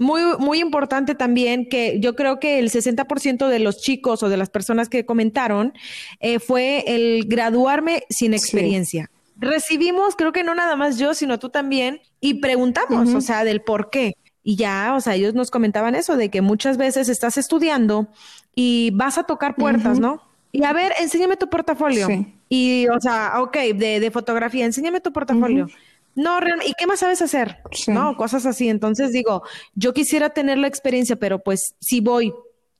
muy, 0.00 0.22
muy 0.38 0.60
importante 0.60 1.14
también 1.14 1.68
que 1.68 2.00
yo 2.00 2.16
creo 2.16 2.40
que 2.40 2.58
el 2.58 2.70
60% 2.70 3.48
de 3.48 3.58
los 3.58 3.82
chicos 3.82 4.22
o 4.22 4.30
de 4.30 4.38
las 4.38 4.48
personas 4.48 4.88
que 4.88 5.04
comentaron 5.04 5.74
eh, 6.20 6.38
fue 6.38 6.84
el 6.86 7.26
graduarme 7.26 8.04
sin 8.08 8.32
experiencia. 8.32 9.10
Recibimos, 9.36 10.16
creo 10.16 10.32
que 10.32 10.42
no 10.42 10.54
nada 10.54 10.74
más 10.74 10.98
yo, 10.98 11.12
sino 11.12 11.38
tú 11.38 11.50
también, 11.50 12.00
y 12.18 12.40
preguntamos, 12.40 13.14
o 13.14 13.20
sea, 13.20 13.44
del 13.44 13.60
por 13.60 13.90
qué. 13.90 14.14
Y 14.42 14.56
ya, 14.56 14.94
o 14.96 15.02
sea, 15.02 15.16
ellos 15.16 15.34
nos 15.34 15.50
comentaban 15.50 15.94
eso, 15.94 16.16
de 16.16 16.30
que 16.30 16.40
muchas 16.40 16.78
veces 16.78 17.10
estás 17.10 17.36
estudiando 17.36 18.08
y 18.54 18.92
vas 18.94 19.18
a 19.18 19.24
tocar 19.24 19.54
puertas, 19.54 19.98
¿no? 20.00 20.22
Y 20.50 20.64
a 20.64 20.72
ver, 20.72 20.92
enséñame 20.98 21.36
tu 21.36 21.50
portafolio. 21.50 22.08
Y, 22.48 22.88
o 22.88 23.00
sea, 23.00 23.34
ok, 23.42 23.56
de, 23.74 24.00
de 24.00 24.10
fotografía, 24.10 24.64
enséñame 24.64 25.00
tu 25.00 25.12
portafolio. 25.12 25.68
No, 26.14 26.38
¿y 26.66 26.72
qué 26.78 26.86
más 26.86 27.00
sabes 27.00 27.22
hacer? 27.22 27.58
No, 27.88 28.16
cosas 28.16 28.46
así. 28.46 28.68
Entonces 28.68 29.12
digo, 29.12 29.42
yo 29.74 29.92
quisiera 29.94 30.30
tener 30.30 30.58
la 30.58 30.66
experiencia, 30.66 31.16
pero 31.16 31.42
pues 31.42 31.74
si 31.80 32.00
voy 32.00 32.32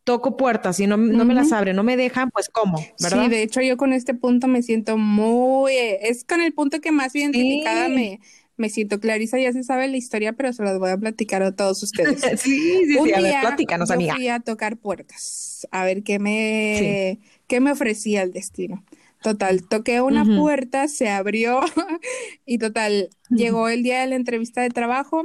toco 0.04 0.36
puertas 0.36 0.80
y 0.80 0.86
no, 0.86 0.96
no 0.96 1.24
me 1.24 1.34
las 1.34 1.52
abren, 1.52 1.76
no 1.76 1.84
me 1.84 1.96
dejan, 1.96 2.30
pues 2.30 2.48
¿cómo? 2.48 2.84
¿verdad? 3.00 3.24
Sí, 3.24 3.28
de 3.28 3.42
hecho 3.42 3.60
yo 3.60 3.76
con 3.76 3.92
este 3.92 4.14
punto 4.14 4.48
me 4.48 4.62
siento 4.62 4.96
muy, 4.96 5.72
es 5.76 6.24
con 6.24 6.40
el 6.40 6.52
punto 6.52 6.80
que 6.80 6.90
más 6.90 7.14
identificada 7.14 7.88
me, 7.88 8.20
me 8.56 8.70
siento. 8.70 8.98
Clarisa 8.98 9.38
ya 9.38 9.52
se 9.52 9.62
sabe 9.62 9.88
la 9.88 9.96
historia, 9.96 10.32
pero 10.32 10.52
se 10.52 10.62
las 10.62 10.78
voy 10.78 10.90
a 10.90 10.96
platicar 10.96 11.42
a 11.42 11.54
todos 11.54 11.82
ustedes. 11.82 12.20
sí, 12.40 12.86
sí, 12.86 12.96
Un 12.96 13.06
sí, 13.06 13.12
a 13.12 13.20
ver, 13.20 13.56
día 13.56 13.76
yo 13.98 14.14
fui 14.14 14.28
a 14.28 14.40
tocar 14.40 14.76
puertas, 14.78 15.68
a 15.70 15.84
ver 15.84 16.02
qué 16.02 16.18
me, 16.18 17.20
qué 17.46 17.60
me 17.60 17.72
ofrecía 17.72 18.22
el 18.22 18.32
destino. 18.32 18.84
Total, 19.22 19.66
toqué 19.68 20.00
una 20.00 20.26
puerta, 20.32 20.88
se 20.88 21.08
abrió 21.10 21.60
y 22.46 22.58
total, 22.58 23.10
llegó 23.34 23.68
el 23.68 23.82
día 23.82 24.00
de 24.00 24.06
la 24.08 24.16
entrevista 24.16 24.62
de 24.62 24.70
trabajo. 24.70 25.22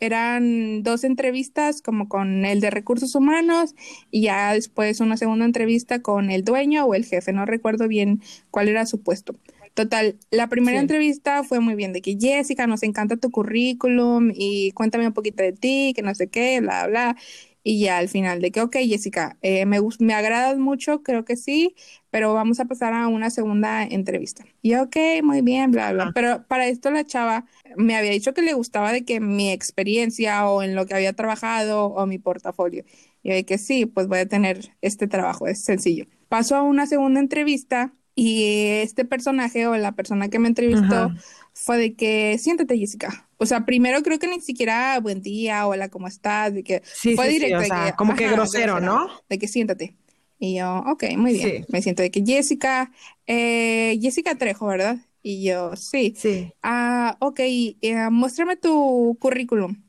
Eran 0.00 0.82
dos 0.82 1.04
entrevistas 1.04 1.80
como 1.82 2.08
con 2.08 2.44
el 2.44 2.60
de 2.60 2.70
recursos 2.70 3.14
humanos 3.14 3.74
y 4.10 4.22
ya 4.22 4.52
después 4.54 5.00
una 5.00 5.16
segunda 5.16 5.44
entrevista 5.44 6.02
con 6.02 6.30
el 6.30 6.44
dueño 6.44 6.84
o 6.86 6.94
el 6.94 7.04
jefe, 7.04 7.32
no 7.32 7.46
recuerdo 7.46 7.88
bien 7.88 8.20
cuál 8.50 8.68
era 8.68 8.86
su 8.86 9.02
puesto. 9.02 9.36
Total, 9.74 10.18
la 10.30 10.48
primera 10.48 10.78
Sí. 10.78 10.80
entrevista 10.80 11.44
fue 11.44 11.60
muy 11.60 11.74
bien, 11.74 11.92
de 11.94 12.02
que 12.02 12.16
Jessica, 12.20 12.66
nos 12.66 12.82
encanta 12.82 13.16
tu 13.16 13.30
currículum 13.30 14.30
y 14.34 14.72
cuéntame 14.72 15.06
un 15.06 15.14
poquito 15.14 15.42
de 15.42 15.52
ti, 15.52 15.92
que 15.96 16.02
no 16.02 16.14
sé 16.14 16.28
qué, 16.28 16.60
bla, 16.60 16.86
bla. 16.88 17.16
Y 17.64 17.80
ya 17.80 17.98
al 17.98 18.08
final, 18.08 18.40
de 18.42 18.50
que, 18.50 18.60
ok, 18.60 18.76
Jessica, 18.88 19.38
eh, 19.42 19.64
me, 19.66 19.78
me 20.00 20.14
agradas 20.14 20.58
mucho, 20.58 21.02
creo 21.02 21.24
que 21.24 21.36
sí, 21.36 21.74
pero 22.12 22.34
vamos 22.34 22.60
a 22.60 22.66
pasar 22.66 22.94
a 22.94 23.08
una 23.08 23.30
segunda 23.30 23.82
entrevista. 23.84 24.44
Y 24.62 24.76
ok, 24.76 24.96
muy 25.24 25.42
bien, 25.42 25.72
bla, 25.72 25.92
bla. 25.92 26.04
Ajá. 26.04 26.12
Pero 26.14 26.46
para 26.46 26.68
esto 26.68 26.92
la 26.92 27.04
chava 27.04 27.46
me 27.76 27.96
había 27.96 28.12
dicho 28.12 28.34
que 28.34 28.42
le 28.42 28.54
gustaba 28.54 28.92
de 28.92 29.04
que 29.04 29.20
mi 29.20 29.50
experiencia 29.50 30.46
o 30.48 30.62
en 30.62 30.76
lo 30.76 30.86
que 30.86 30.94
había 30.94 31.14
trabajado 31.14 31.86
o 31.86 32.06
mi 32.06 32.18
portafolio. 32.20 32.84
Y 33.24 33.30
de 33.32 33.44
que 33.44 33.58
sí, 33.58 33.86
pues 33.86 34.08
voy 34.08 34.20
a 34.20 34.28
tener 34.28 34.76
este 34.82 35.08
trabajo, 35.08 35.48
es 35.48 35.64
sencillo. 35.64 36.06
Paso 36.28 36.56
a 36.56 36.62
una 36.62 36.86
segunda 36.86 37.20
entrevista 37.20 37.94
y 38.14 38.66
este 38.82 39.04
personaje 39.06 39.66
o 39.66 39.76
la 39.76 39.92
persona 39.92 40.28
que 40.28 40.38
me 40.38 40.48
entrevistó 40.48 40.94
Ajá. 41.06 41.14
fue 41.54 41.78
de 41.78 41.94
que 41.96 42.38
siéntate, 42.38 42.78
Jessica. 42.78 43.28
O 43.38 43.46
sea, 43.46 43.64
primero 43.64 44.02
creo 44.02 44.18
que 44.18 44.28
ni 44.28 44.40
siquiera 44.40 44.98
buen 45.00 45.22
día, 45.22 45.66
hola, 45.66 45.88
¿cómo 45.88 46.08
estás? 46.08 46.54
De 46.54 46.62
que 46.62 46.82
Sí, 46.92 47.16
fue 47.16 47.26
sí, 47.26 47.32
sí, 47.32 47.38
directo, 47.38 47.58
o 47.58 47.60
de 47.60 47.66
sea, 47.66 47.84
que, 47.90 47.96
como 47.96 48.14
que 48.14 48.24
ajá, 48.26 48.34
grosero, 48.34 48.80
¿no? 48.80 49.08
De 49.28 49.38
que 49.38 49.48
siéntate. 49.48 49.96
Y 50.44 50.56
yo, 50.56 50.82
ok, 50.88 51.04
muy 51.16 51.34
bien. 51.34 51.48
Sí. 51.48 51.64
Me 51.68 51.80
siento 51.82 52.02
de 52.02 52.10
que 52.10 52.24
Jessica, 52.26 52.90
eh, 53.28 53.96
Jessica 54.02 54.34
Trejo, 54.34 54.66
¿verdad? 54.66 54.96
Y 55.22 55.44
yo, 55.44 55.76
sí. 55.76 56.14
Sí. 56.18 56.52
Ah, 56.64 57.16
ok, 57.20 57.38
eh, 57.38 58.08
muéstrame 58.10 58.56
tu 58.56 59.16
currículum. 59.20 59.84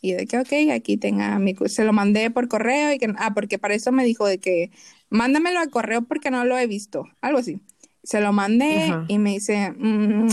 Y 0.00 0.12
de 0.12 0.26
que, 0.26 0.38
ok, 0.38 0.72
aquí 0.72 0.96
tenga 0.96 1.38
mi, 1.38 1.54
se 1.66 1.84
lo 1.84 1.92
mandé 1.92 2.30
por 2.30 2.48
correo 2.48 2.94
y 2.94 2.98
que, 2.98 3.12
ah, 3.18 3.34
porque 3.34 3.58
para 3.58 3.74
eso 3.74 3.92
me 3.92 4.02
dijo 4.02 4.26
de 4.26 4.38
que, 4.38 4.70
mándamelo 5.10 5.60
al 5.60 5.68
correo 5.68 6.00
porque 6.00 6.30
no 6.30 6.46
lo 6.46 6.56
he 6.56 6.66
visto, 6.66 7.04
algo 7.20 7.40
así. 7.40 7.60
Se 8.02 8.22
lo 8.22 8.32
mandé 8.32 8.84
Ajá. 8.84 9.04
y 9.06 9.18
me 9.18 9.32
dice, 9.32 9.74
mm, 9.76 10.28
o 10.28 10.30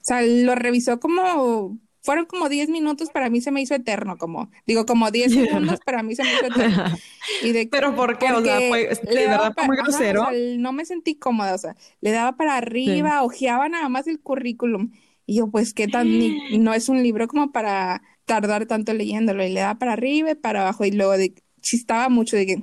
sea, 0.00 0.22
lo 0.22 0.54
revisó 0.54 1.00
como, 1.00 1.76
fueron 2.08 2.24
como 2.24 2.48
10 2.48 2.70
minutos, 2.70 3.10
para 3.10 3.28
mí 3.28 3.42
se 3.42 3.50
me 3.50 3.60
hizo 3.60 3.74
eterno, 3.74 4.16
como, 4.16 4.50
digo, 4.66 4.86
como 4.86 5.10
10 5.10 5.30
segundos, 5.30 5.78
para 5.84 6.02
mí 6.02 6.16
se 6.16 6.24
me 6.24 6.30
hizo 6.32 6.46
eterno. 6.46 6.84
Y 7.44 7.52
de 7.52 7.68
Pero 7.70 7.94
¿por 7.94 8.16
qué? 8.16 8.32
O 8.32 8.42
sea, 8.42 8.58
fue- 8.70 8.88
le 9.04 9.14
de 9.14 9.26
daba 9.26 9.50
verdad 9.50 9.54
fue 9.54 9.62
pa- 9.62 9.66
muy 9.66 9.76
ajá, 9.76 9.84
grosero. 9.88 10.22
o 10.22 10.30
sea, 10.30 10.56
no 10.56 10.72
me 10.72 10.84
sentí 10.86 11.16
cómoda, 11.16 11.54
o 11.54 11.58
sea, 11.58 11.76
le 12.00 12.10
daba 12.12 12.36
para 12.38 12.56
arriba, 12.56 13.22
ojeaba 13.22 13.68
nada 13.68 13.90
más 13.90 14.06
el 14.06 14.20
currículum. 14.20 14.90
Y 15.26 15.36
yo, 15.36 15.50
pues, 15.50 15.74
qué 15.74 15.86
tan, 15.86 16.08
ni- 16.08 16.38
no 16.58 16.72
es 16.72 16.88
un 16.88 17.02
libro 17.02 17.28
como 17.28 17.52
para 17.52 18.00
tardar 18.24 18.64
tanto 18.64 18.94
leyéndolo. 18.94 19.44
Y 19.44 19.50
le 19.50 19.60
daba 19.60 19.78
para 19.78 19.92
arriba 19.92 20.30
y 20.30 20.34
para 20.34 20.62
abajo. 20.62 20.86
Y 20.86 20.92
luego 20.92 21.12
de, 21.18 21.34
chistaba 21.60 22.08
mucho 22.08 22.36
de 22.38 22.46
que, 22.46 22.62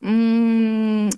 mm, 0.00 1.08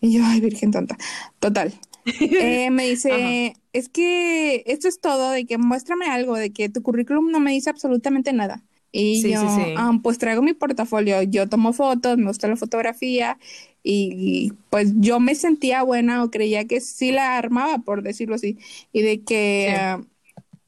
y 0.00 0.12
yo, 0.18 0.24
ay, 0.24 0.40
virgen 0.40 0.70
tonta. 0.70 0.96
Total. 1.40 1.72
Eh, 2.38 2.70
me 2.70 2.84
dice, 2.86 3.54
es 3.72 3.88
que 3.88 4.62
esto 4.66 4.88
es 4.88 5.00
todo, 5.00 5.30
de 5.30 5.46
que 5.46 5.58
muéstrame 5.58 6.06
algo, 6.06 6.36
de 6.36 6.52
que 6.52 6.68
tu 6.68 6.82
currículum 6.82 7.30
no 7.30 7.40
me 7.40 7.52
dice 7.52 7.70
absolutamente 7.70 8.32
nada. 8.32 8.62
Y 8.92 9.22
Sí, 9.22 9.28
yo, 9.28 9.40
sí, 9.40 9.48
sí. 9.50 9.72
"Ah, 9.74 9.92
pues 10.02 10.18
traigo 10.18 10.42
mi 10.42 10.54
portafolio, 10.54 11.22
yo 11.22 11.48
tomo 11.48 11.72
fotos, 11.72 12.16
me 12.18 12.26
gusta 12.28 12.48
la 12.48 12.56
fotografía 12.56 13.38
y, 13.82 14.48
y, 14.48 14.52
pues 14.70 14.92
yo 14.96 15.20
me 15.20 15.34
sentía 15.34 15.82
buena 15.82 16.22
o 16.24 16.30
creía 16.30 16.66
que 16.66 16.80
sí 16.80 17.12
la 17.12 17.36
armaba, 17.38 17.78
por 17.78 18.02
decirlo 18.02 18.34
así. 18.36 18.58
Y 18.92 19.02
de 19.02 19.22
que 19.24 19.74
ah, 19.76 20.02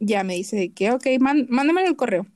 ya 0.00 0.25
me 0.25 0.35
dice 0.37 0.57
de 0.57 0.73
que, 0.73 0.92
ok, 0.92 1.07
man- 1.21 1.47
mándamelo 1.50 1.88
el 1.88 1.97
correo. 1.97 2.26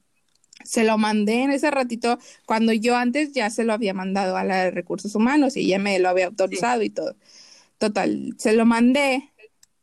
Se 0.65 0.85
lo 0.85 0.97
mandé 0.99 1.43
en 1.43 1.51
ese 1.51 1.71
ratito 1.73 2.19
cuando 2.47 2.73
yo 2.73 2.97
antes 2.97 3.33
ya 3.33 3.51
se 3.51 3.65
lo 3.65 3.73
había 3.73 3.95
mandado 3.95 4.37
a 4.37 4.45
la 4.45 4.65
de 4.65 4.71
recursos 4.71 5.15
humanos 5.17 5.57
y 5.57 5.61
ella 5.63 5.79
me 5.81 5.99
lo 5.99 6.09
había 6.09 6.27
autorizado 6.27 6.83
y 6.83 6.91
todo. 6.91 7.17
Total, 7.83 8.33
se 8.39 8.53
lo 8.53 8.65
mandé 8.65 9.29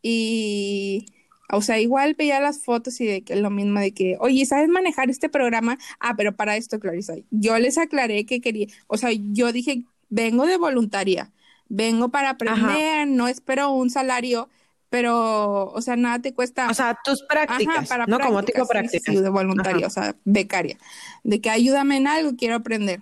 y, 0.01 1.06
o 1.51 1.62
sea, 1.62 1.79
igual 1.79 2.15
veía 2.18 2.39
las 2.39 2.63
fotos 2.63 3.01
y 3.01 3.06
de 3.06 3.24
que 3.25 3.36
lo 3.36 3.50
mismo 3.50 3.82
de 3.82 3.94
que, 3.94 4.15
oye, 4.22 4.46
¿sabes 4.46 4.70
manejar 4.70 5.10
este 5.10 5.27
programa? 5.27 5.77
Ah, 6.00 6.13
pero 6.15 6.34
para 6.34 6.56
esto, 6.56 6.79
Clarisa, 6.79 7.15
yo 7.29 7.60
les 7.60 7.77
aclaré 7.77 8.25
que 8.25 8.39
quería, 8.39 8.68
o 8.88 8.96
sea, 8.96 9.10
yo 9.12 9.51
dije, 9.51 9.84
vengo 10.08 10.46
de 10.46 10.56
voluntaria, 10.56 11.34
vengo 11.68 12.08
para 12.08 12.29
aprender, 12.29 13.06
no 13.06 13.27
espero 13.27 13.72
un 13.72 13.89
salario, 13.89 14.48
pero, 14.89 15.65
o 15.65 15.82
sea, 15.82 15.98
nada 15.98 16.20
te 16.20 16.34
cuesta. 16.34 16.70
O 16.70 16.74
sea, 16.74 16.98
tus 17.03 17.24
prácticas, 17.24 17.79
Ajá, 17.79 17.86
para 17.86 18.06
¿no? 18.06 18.18
Como 18.18 18.44
tipo 18.44 18.65
prácticas, 18.65 19.03
sí, 19.03 19.18
sí, 19.18 19.22
de 19.22 19.29
voluntaria, 19.29 19.88
Ajá. 19.88 19.88
o 19.88 19.89
sea, 19.89 20.15
becaria. 20.24 20.77
De 21.25 21.41
que 21.41 21.50
ayúdame 21.50 21.98
en 21.98 22.08
algo, 22.08 22.38
quiero 22.38 22.56
aprender. 22.56 23.01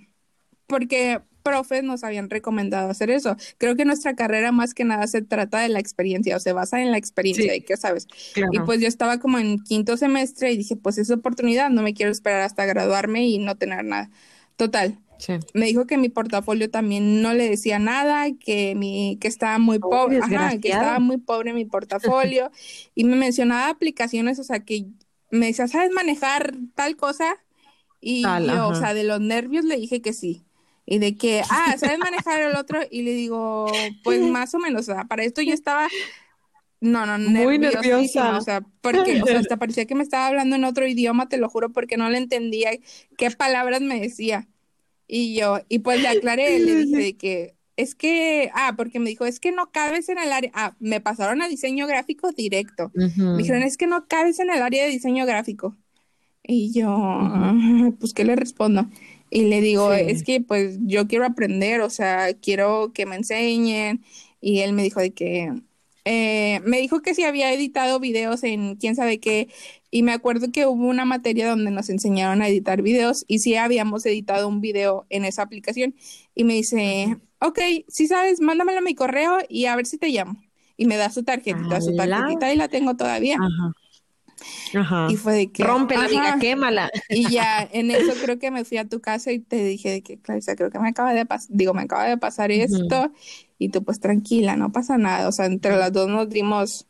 Porque 0.65 1.21
profes 1.47 1.83
nos 1.83 2.03
habían 2.03 2.29
recomendado 2.29 2.89
hacer 2.89 3.09
eso. 3.09 3.35
Creo 3.57 3.75
que 3.75 3.85
nuestra 3.85 4.15
carrera 4.15 4.51
más 4.51 4.73
que 4.73 4.83
nada 4.83 5.07
se 5.07 5.21
trata 5.21 5.59
de 5.59 5.69
la 5.69 5.79
experiencia, 5.79 6.35
o 6.37 6.39
se 6.39 6.53
basa 6.53 6.81
en 6.81 6.91
la 6.91 6.97
experiencia, 6.97 7.53
Sí. 7.53 7.59
y 7.59 7.61
qué 7.61 7.77
sabes. 7.77 8.07
Claro. 8.33 8.51
Y 8.53 8.59
pues 8.59 8.81
yo 8.81 8.87
estaba 8.87 9.19
como 9.19 9.39
en 9.39 9.59
quinto 9.59 9.97
semestre 9.97 10.51
y 10.51 10.57
dije, 10.57 10.75
pues 10.75 10.97
es 10.97 11.09
oportunidad, 11.11 11.69
no 11.69 11.81
me 11.81 11.93
quiero 11.93 12.11
esperar 12.11 12.41
hasta 12.41 12.65
graduarme 12.65 13.25
y 13.27 13.37
no 13.39 13.55
tener 13.57 13.85
nada. 13.85 14.09
Total, 14.57 14.97
Sí. 15.19 15.33
me 15.53 15.65
dijo 15.65 15.87
que 15.87 15.97
mi 15.97 16.09
portafolio 16.09 16.69
también 16.69 17.21
no 17.23 17.33
le 17.33 17.49
decía 17.49 17.79
nada, 17.79 18.27
que 18.39 18.75
mi, 18.75 19.17
que 19.21 19.27
estaba 19.27 19.57
muy 19.59 19.77
Uy, 19.77 19.81
pobre, 19.81 20.17
ajá, 20.19 20.57
que 20.59 20.69
estaba 20.69 20.99
muy 20.99 21.17
pobre 21.17 21.53
mi 21.53 21.65
portafolio, 21.65 22.51
y 22.95 23.03
me 23.05 23.15
mencionaba 23.15 23.69
aplicaciones, 23.69 24.39
o 24.39 24.43
sea 24.43 24.59
que 24.65 24.85
me 25.31 25.47
decía, 25.47 25.67
¿sabes 25.67 25.91
manejar 25.91 26.55
tal 26.75 26.95
cosa? 26.97 27.25
Y 28.01 28.23
Tal, 28.23 28.45
yo, 28.47 28.67
o 28.69 28.75
sea, 28.75 28.93
de 28.93 29.03
los 29.03 29.19
nervios 29.21 29.65
le 29.65 29.77
dije 29.77 30.01
que 30.01 30.13
sí. 30.13 30.46
Y 30.89 30.99
de 30.99 31.17
que, 31.17 31.43
ah, 31.49 31.75
¿sabes 31.77 31.99
manejar 31.99 32.41
el 32.41 32.55
otro? 32.55 32.79
Y 32.89 33.03
le 33.03 33.13
digo, 33.13 33.71
pues 34.03 34.21
más 34.21 34.55
o 34.55 34.59
menos, 34.59 34.87
o 34.89 34.93
sea, 34.93 35.03
para 35.03 35.23
esto 35.23 35.41
yo 35.41 35.53
estaba, 35.53 35.87
no, 36.79 37.05
no, 37.05 37.17
Muy 37.19 37.59
nerviosa. 37.59 38.37
o 38.37 38.41
sea, 38.41 38.61
porque, 38.81 39.21
o 39.21 39.25
sea, 39.25 39.39
hasta 39.39 39.57
parecía 39.57 39.85
que 39.85 39.95
me 39.95 40.03
estaba 40.03 40.27
hablando 40.27 40.55
en 40.55 40.63
otro 40.63 40.87
idioma, 40.87 41.27
te 41.27 41.37
lo 41.37 41.49
juro, 41.49 41.71
porque 41.71 41.97
no 41.97 42.09
le 42.09 42.17
entendía 42.17 42.71
qué 43.17 43.29
palabras 43.31 43.81
me 43.81 43.99
decía. 43.99 44.47
Y 45.07 45.35
yo, 45.35 45.59
y 45.69 45.79
pues 45.79 46.01
le 46.01 46.07
aclaré, 46.07 46.59
le 46.59 46.75
dije 46.75 46.97
de 46.97 47.17
que, 47.17 47.55
es 47.75 47.93
que, 47.93 48.49
ah, 48.53 48.73
porque 48.77 48.99
me 48.99 49.09
dijo, 49.09 49.25
es 49.25 49.39
que 49.39 49.51
no 49.51 49.71
cabes 49.71 50.09
en 50.09 50.17
el 50.19 50.31
área, 50.31 50.51
ah, 50.53 50.75
me 50.79 51.01
pasaron 51.01 51.41
a 51.41 51.47
diseño 51.47 51.85
gráfico 51.85 52.31
directo. 52.31 52.91
Ujú. 52.95 53.23
Me 53.23 53.37
dijeron, 53.37 53.63
es 53.63 53.77
que 53.77 53.87
no 53.87 54.07
cabes 54.07 54.39
en 54.39 54.49
el 54.49 54.61
área 54.61 54.85
de 54.85 54.89
diseño 54.89 55.25
gráfico. 55.25 55.75
Y 56.43 56.71
yo, 56.71 57.93
pues, 57.99 58.13
¿qué 58.13 58.23
le 58.23 58.35
respondo? 58.35 58.87
Y 59.29 59.43
le 59.45 59.61
digo, 59.61 59.93
Sí. 59.93 60.01
es 60.07 60.23
que 60.23 60.41
pues 60.41 60.77
yo 60.81 61.07
quiero 61.07 61.25
aprender, 61.25 61.81
o 61.81 61.89
sea, 61.89 62.33
quiero 62.33 62.91
que 62.93 63.05
me 63.05 63.15
enseñen. 63.15 64.03
Y 64.41 64.59
él 64.59 64.73
me 64.73 64.83
dijo 64.83 64.99
de 65.01 65.11
que, 65.13 65.51
eh, 66.05 66.61
me 66.63 66.79
dijo 66.79 67.01
que 67.01 67.13
si 67.13 67.23
había 67.23 67.51
editado 67.53 67.99
videos 67.99 68.43
en 68.43 68.75
quién 68.75 68.95
sabe 68.95 69.19
qué. 69.19 69.49
Y 69.91 70.03
me 70.03 70.13
acuerdo 70.13 70.51
que 70.51 70.65
hubo 70.65 70.85
una 70.87 71.05
materia 71.05 71.49
donde 71.49 71.71
nos 71.71 71.89
enseñaron 71.89 72.41
a 72.41 72.47
editar 72.49 72.81
videos 72.81 73.25
y 73.27 73.39
sí 73.39 73.55
habíamos 73.55 74.05
editado 74.05 74.47
un 74.47 74.61
video 74.61 75.05
en 75.09 75.25
esa 75.25 75.41
aplicación. 75.43 75.95
Y 76.35 76.43
me 76.43 76.53
dice, 76.53 77.17
ok, 77.39 77.59
si 77.87 78.07
sabes, 78.07 78.41
mándamelo 78.41 78.79
a 78.79 78.81
mi 78.81 78.95
correo 78.95 79.39
y 79.49 79.65
a 79.65 79.75
ver 79.75 79.85
si 79.85 79.97
te 79.97 80.09
llamo. 80.09 80.41
Y 80.77 80.85
me 80.85 80.97
da 80.97 81.09
su 81.09 81.23
tarjetita, 81.23 81.81
su 81.81 81.95
tarjetita 81.95 82.53
y 82.53 82.57
la 82.57 82.67
tengo 82.67 82.95
todavía. 82.95 83.35
Ajá. 83.37 83.73
Ajá. 84.73 85.07
Y 85.09 85.15
fue 85.17 85.33
de 85.33 85.51
que. 85.51 85.63
Rómpela, 85.63 86.05
amiga, 86.05 86.29
ajá. 86.29 86.39
quémala. 86.39 86.89
Y 87.09 87.29
ya 87.29 87.67
en 87.71 87.91
eso 87.91 88.13
creo 88.21 88.39
que 88.39 88.51
me 88.51 88.65
fui 88.65 88.77
a 88.77 88.87
tu 88.87 88.99
casa 88.99 89.31
y 89.31 89.39
te 89.39 89.63
dije 89.63 89.89
de 89.89 90.01
que, 90.01 90.19
Clarisa, 90.19 90.55
creo 90.55 90.69
que 90.69 90.79
me 90.79 90.89
acaba 90.89 91.13
de 91.13 91.25
pasar, 91.25 91.49
digo, 91.51 91.73
me 91.73 91.83
acaba 91.83 92.05
de 92.05 92.17
pasar 92.17 92.51
esto. 92.51 93.11
Y 93.59 93.69
tú, 93.69 93.83
pues 93.83 93.99
tranquila, 93.99 94.55
no 94.55 94.71
pasa 94.71 94.97
nada. 94.97 95.27
O 95.27 95.31
sea, 95.31 95.45
entre 95.45 95.75
las 95.77 95.91
dos 95.91 96.09
nos 96.09 96.29
dimos 96.29 96.87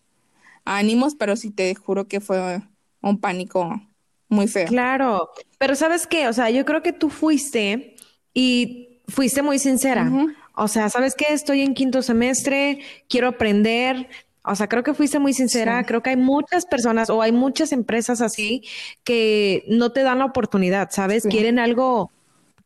ánimos, 0.65 1.15
pero 1.15 1.35
sí 1.35 1.49
te 1.51 1.73
juro 1.75 2.07
que 2.07 2.19
fue 2.19 2.61
un 3.01 3.19
pánico 3.19 3.81
muy 4.29 4.47
feo. 4.47 4.67
Claro, 4.67 5.29
pero 5.57 5.75
¿sabes 5.75 6.07
qué? 6.07 6.27
O 6.27 6.33
sea, 6.33 6.49
yo 6.49 6.65
creo 6.65 6.83
que 6.83 6.93
tú 6.93 7.09
fuiste 7.09 7.95
y 8.33 9.01
fuiste 9.07 9.41
muy 9.41 9.59
sincera. 9.59 10.11
O 10.53 10.67
sea, 10.67 10.89
¿sabes 10.89 11.15
qué? 11.15 11.27
Estoy 11.29 11.61
en 11.61 11.73
quinto 11.73 12.01
semestre, 12.01 12.79
quiero 13.07 13.27
aprender. 13.27 14.09
O 14.47 14.55
sea, 14.55 14.67
creo 14.67 14.83
que 14.83 14.93
fuiste 14.93 15.19
muy 15.19 15.33
sincera. 15.33 15.79
Sí. 15.79 15.85
Creo 15.85 16.01
que 16.01 16.11
hay 16.11 16.17
muchas 16.17 16.65
personas 16.65 17.09
o 17.09 17.21
hay 17.21 17.31
muchas 17.31 17.71
empresas 17.71 18.21
así 18.21 18.63
que 19.03 19.63
no 19.67 19.91
te 19.91 20.03
dan 20.03 20.19
la 20.19 20.25
oportunidad, 20.25 20.89
¿sabes? 20.91 21.23
Sí. 21.23 21.29
Quieren 21.29 21.59
algo 21.59 22.11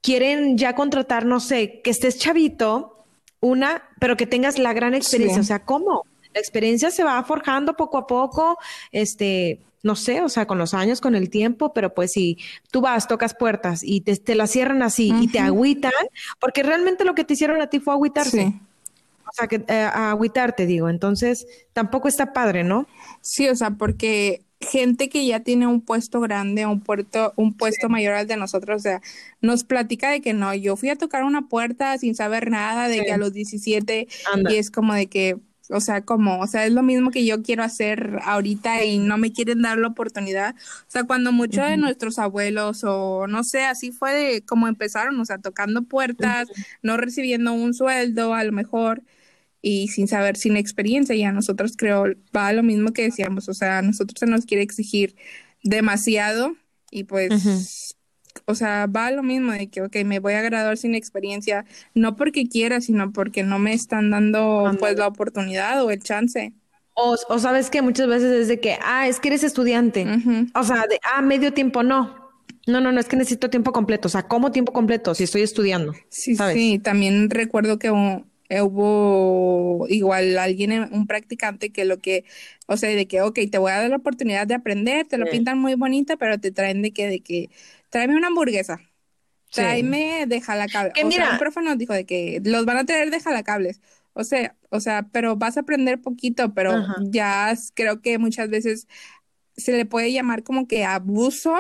quieren 0.02 0.58
ya 0.58 0.76
contratar, 0.76 1.26
no 1.26 1.40
sé, 1.40 1.82
que 1.82 1.92
estés 1.92 2.18
chavito, 2.18 3.06
una, 3.40 3.84
pero 4.00 4.18
que 4.18 4.26
tengas 4.26 4.60
la 4.60 4.74
gran 4.74 4.94
experiencia. 4.94 5.42
O 5.42 5.46
sea, 5.46 5.64
¿cómo? 5.64 6.06
La 6.34 6.40
experiencia 6.40 6.92
se 6.92 7.04
va 7.04 7.24
forjando 7.24 7.76
poco 7.76 7.98
a 7.98 8.08
poco, 8.08 8.58
este, 8.92 9.60
no 9.84 9.96
sé, 9.96 10.22
o 10.22 10.30
sea, 10.30 10.46
con 10.46 10.58
los 10.58 10.74
años, 10.74 11.02
con 11.02 11.16
el 11.16 11.30
tiempo, 11.30 11.74
pero 11.74 11.94
pues 11.94 12.12
si 12.12 12.38
tú 12.72 12.82
vas, 12.82 13.08
tocas 13.08 13.36
puertas 13.36 13.82
y 13.84 14.02
te, 14.02 14.16
te 14.16 14.36
la 14.36 14.48
cierran 14.48 14.82
así 14.82 15.14
y 15.22 15.28
te 15.28 15.40
agüitan, 15.40 15.92
porque 16.40 16.64
realmente 16.64 17.04
lo 17.04 17.16
que 17.16 17.24
te 17.24 17.34
hicieron 17.34 17.62
a 17.62 17.68
ti 17.68 17.80
fue 17.80 17.94
agüitarse. 17.94 18.46
O 18.46 18.71
que 19.48 19.64
eh, 19.68 19.90
agüitarte, 19.94 20.66
digo. 20.66 20.90
Entonces, 20.90 21.48
tampoco 21.74 22.08
está 22.08 22.34
padre, 22.34 22.64
¿no? 22.64 22.88
Sí, 23.22 23.48
o 23.50 23.56
sea, 23.56 23.72
porque 23.72 24.44
gente 24.62 25.10
que 25.10 25.26
ya 25.26 25.42
tiene 25.42 25.68
un 25.68 25.82
puesto 25.82 26.20
grande, 26.22 26.66
un 26.66 26.82
puerto, 26.82 27.34
un 27.36 27.56
puesto 27.56 27.90
mayor 27.90 28.14
al 28.14 28.28
de 28.28 28.38
nosotros, 28.38 28.78
o 28.78 28.84
sea, 28.84 29.02
nos 29.42 29.64
platica 29.64 30.12
de 30.12 30.22
que 30.22 30.34
no, 30.34 30.54
yo 30.54 30.76
fui 30.76 30.90
a 30.90 30.96
tocar 30.96 31.24
una 31.24 31.48
puerta 31.48 31.98
sin 31.98 32.16
saber 32.16 32.52
nada, 32.52 32.88
de 32.88 33.04
que 33.04 33.12
a 33.12 33.18
los 33.18 33.34
17 33.34 34.08
y 34.50 34.56
es 34.56 34.70
como 34.70 34.94
de 34.94 35.08
que 35.08 35.38
o 35.74 35.80
sea, 35.80 36.02
como, 36.02 36.40
o 36.40 36.48
sea, 36.48 36.66
es 36.66 36.74
lo 36.74 36.84
mismo 36.84 37.12
que 37.12 37.26
yo 37.26 37.42
quiero 37.42 37.64
hacer 37.64 38.20
ahorita 38.24 38.84
y 38.84 39.00
no 39.00 39.18
me 39.18 39.32
quieren 39.32 39.62
dar 39.62 39.78
la 39.78 39.88
oportunidad. 39.88 40.56
O 40.56 40.92
sea, 40.92 41.06
cuando 41.06 41.32
muchos 41.32 41.66
de 41.66 41.78
nuestros 41.78 42.20
abuelos 42.20 42.84
o 42.84 43.26
no 43.28 43.44
sé, 43.44 43.64
así 43.64 43.92
fue 43.92 44.14
de 44.14 44.42
como 44.42 44.68
empezaron, 44.68 45.20
o 45.20 45.26
sea, 45.26 45.38
tocando 45.38 45.84
puertas, 45.84 46.50
no 46.82 46.98
recibiendo 46.98 47.54
un 47.54 47.74
sueldo 47.74 48.34
a 48.34 48.44
lo 48.44 48.52
mejor 48.52 49.02
y 49.62 49.88
sin 49.90 50.08
saber, 50.08 50.38
sin 50.38 50.58
experiencia. 50.58 51.16
Y 51.16 51.24
a 51.24 51.32
nosotros 51.32 51.74
creo, 51.78 52.06
va 52.36 52.54
lo 52.54 52.64
mismo 52.64 52.94
que 52.94 53.04
decíamos, 53.04 53.50
o 53.50 53.54
sea, 53.54 53.80
a 53.80 53.82
nosotros 53.82 54.20
se 54.20 54.26
nos 54.26 54.46
quiere 54.46 54.64
exigir 54.64 55.16
demasiado 55.64 56.56
y 56.90 57.04
pues 57.06 57.96
o 58.46 58.56
sea, 58.56 58.88
va 58.88 59.12
lo 59.12 59.24
mismo 59.24 59.52
de 59.52 59.70
que, 59.70 59.82
ok, 59.82 59.98
me 60.06 60.20
voy 60.20 60.34
a 60.34 60.42
graduar 60.42 60.78
sin 60.78 60.96
experiencia, 60.96 61.66
no 61.94 62.16
porque 62.16 62.48
quiera, 62.48 62.82
sino 62.82 63.12
porque 63.12 63.44
no 63.44 63.60
me 63.60 63.74
están 63.74 64.10
dando 64.10 64.72
pues 64.80 64.98
la 64.98 65.08
oportunidad 65.08 65.84
o 65.84 65.92
el 65.92 66.02
chance. 66.02 66.54
O, 66.94 67.16
o 67.30 67.40
sabes 67.40 67.70
que 67.70 67.82
muchas 67.82 68.08
veces 68.08 68.32
es 68.32 68.48
de 68.48 68.60
que, 68.60 68.78
ah, 68.84 69.08
es 69.08 69.20
que 69.20 69.30
eres 69.30 69.44
estudiante. 69.44 70.06
O 70.56 70.64
sea, 70.64 70.86
de, 70.90 71.00
ah, 71.16 71.22
medio 71.22 71.54
tiempo, 71.54 71.84
no. 71.84 72.20
No, 72.68 72.80
no, 72.80 72.92
no, 72.92 73.00
es 73.00 73.08
que 73.08 73.16
necesito 73.16 73.50
tiempo 73.50 73.72
completo. 73.72 74.08
O 74.08 74.12
sea, 74.12 74.28
¿cómo 74.28 74.52
tiempo 74.52 74.72
completo 74.72 75.16
si 75.16 75.24
estoy 75.24 75.42
estudiando? 75.42 75.94
Sí, 76.10 76.36
sí. 76.36 76.80
También 76.80 77.30
recuerdo 77.30 77.80
que 77.80 77.90
hubo 78.60 79.88
igual 79.88 80.38
alguien, 80.38 80.72
un 80.94 81.08
practicante 81.08 81.72
que 81.72 81.86
lo 81.86 82.00
que, 82.00 82.26
o 82.68 82.76
sea, 82.78 82.90
de 82.90 83.08
que, 83.08 83.22
ok, 83.22 83.40
te 83.52 83.58
voy 83.58 83.72
a 83.72 83.80
dar 83.82 83.90
la 83.90 83.96
oportunidad 83.98 84.48
de 84.48 84.56
aprender, 84.56 85.08
te 85.08 85.18
lo 85.18 85.30
pintan 85.30 85.58
muy 85.60 85.76
bonita, 85.76 86.18
pero 86.18 86.40
te 86.40 86.52
traen 86.52 86.82
de 86.82 86.92
que, 86.92 87.08
de 87.08 87.22
que 87.22 87.50
tráeme 87.90 88.16
una 88.18 88.28
hamburguesa. 88.28 88.82
Tráeme 89.54 90.26
de 90.28 90.42
jalacables. 90.42 90.96
o 91.02 91.12
sea, 91.12 91.28
el 91.28 91.38
profe 91.38 91.62
nos 91.62 91.78
dijo 91.78 91.94
de 91.94 92.06
que 92.06 92.42
los 92.46 92.66
van 92.66 92.78
a 92.78 92.86
traer 92.86 93.12
de 93.12 93.20
jalacables. 93.20 93.82
O 94.14 94.24
sea, 94.24 94.58
o 94.70 94.80
sea, 94.80 95.10
pero 95.12 95.36
vas 95.38 95.58
a 95.58 95.62
aprender 95.62 96.02
poquito, 96.02 96.54
pero 96.54 96.88
ya 96.96 97.54
creo 97.76 98.02
que 98.02 98.18
muchas 98.18 98.50
veces 98.50 98.88
se 99.58 99.74
le 99.74 99.86
puede 99.86 100.12
llamar 100.14 100.44
como 100.44 100.68
que 100.68 100.86
abuso. 100.86 101.56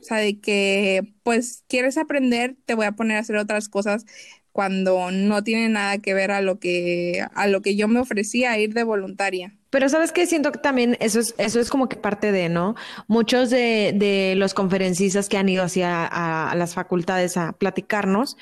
O 0.00 0.02
sea, 0.02 0.18
de 0.18 0.40
que 0.40 1.14
pues 1.22 1.64
quieres 1.68 1.98
aprender, 1.98 2.56
te 2.64 2.74
voy 2.74 2.86
a 2.86 2.92
poner 2.92 3.18
a 3.18 3.20
hacer 3.20 3.36
otras 3.36 3.68
cosas 3.68 4.06
cuando 4.52 5.10
no 5.10 5.42
tiene 5.44 5.68
nada 5.68 5.98
que 5.98 6.14
ver 6.14 6.30
a 6.30 6.40
lo 6.40 6.58
que 6.58 7.24
a 7.34 7.46
lo 7.46 7.62
que 7.62 7.76
yo 7.76 7.88
me 7.88 8.00
ofrecía 8.00 8.52
a 8.52 8.58
ir 8.58 8.74
de 8.74 8.82
voluntaria. 8.82 9.54
Pero 9.70 9.88
sabes 9.88 10.10
que 10.10 10.26
siento 10.26 10.50
que 10.50 10.58
también 10.58 10.96
eso 10.98 11.20
es, 11.20 11.34
eso 11.38 11.60
es 11.60 11.70
como 11.70 11.88
que 11.88 11.94
parte 11.94 12.32
de, 12.32 12.48
¿no? 12.48 12.74
Muchos 13.06 13.50
de, 13.50 13.92
de 13.94 14.34
los 14.36 14.52
conferencistas 14.52 15.28
que 15.28 15.38
han 15.38 15.48
ido 15.48 15.62
hacia 15.62 16.06
a, 16.06 16.54
las 16.56 16.74
facultades 16.74 17.36
a 17.36 17.52
platicarnos, 17.52 18.36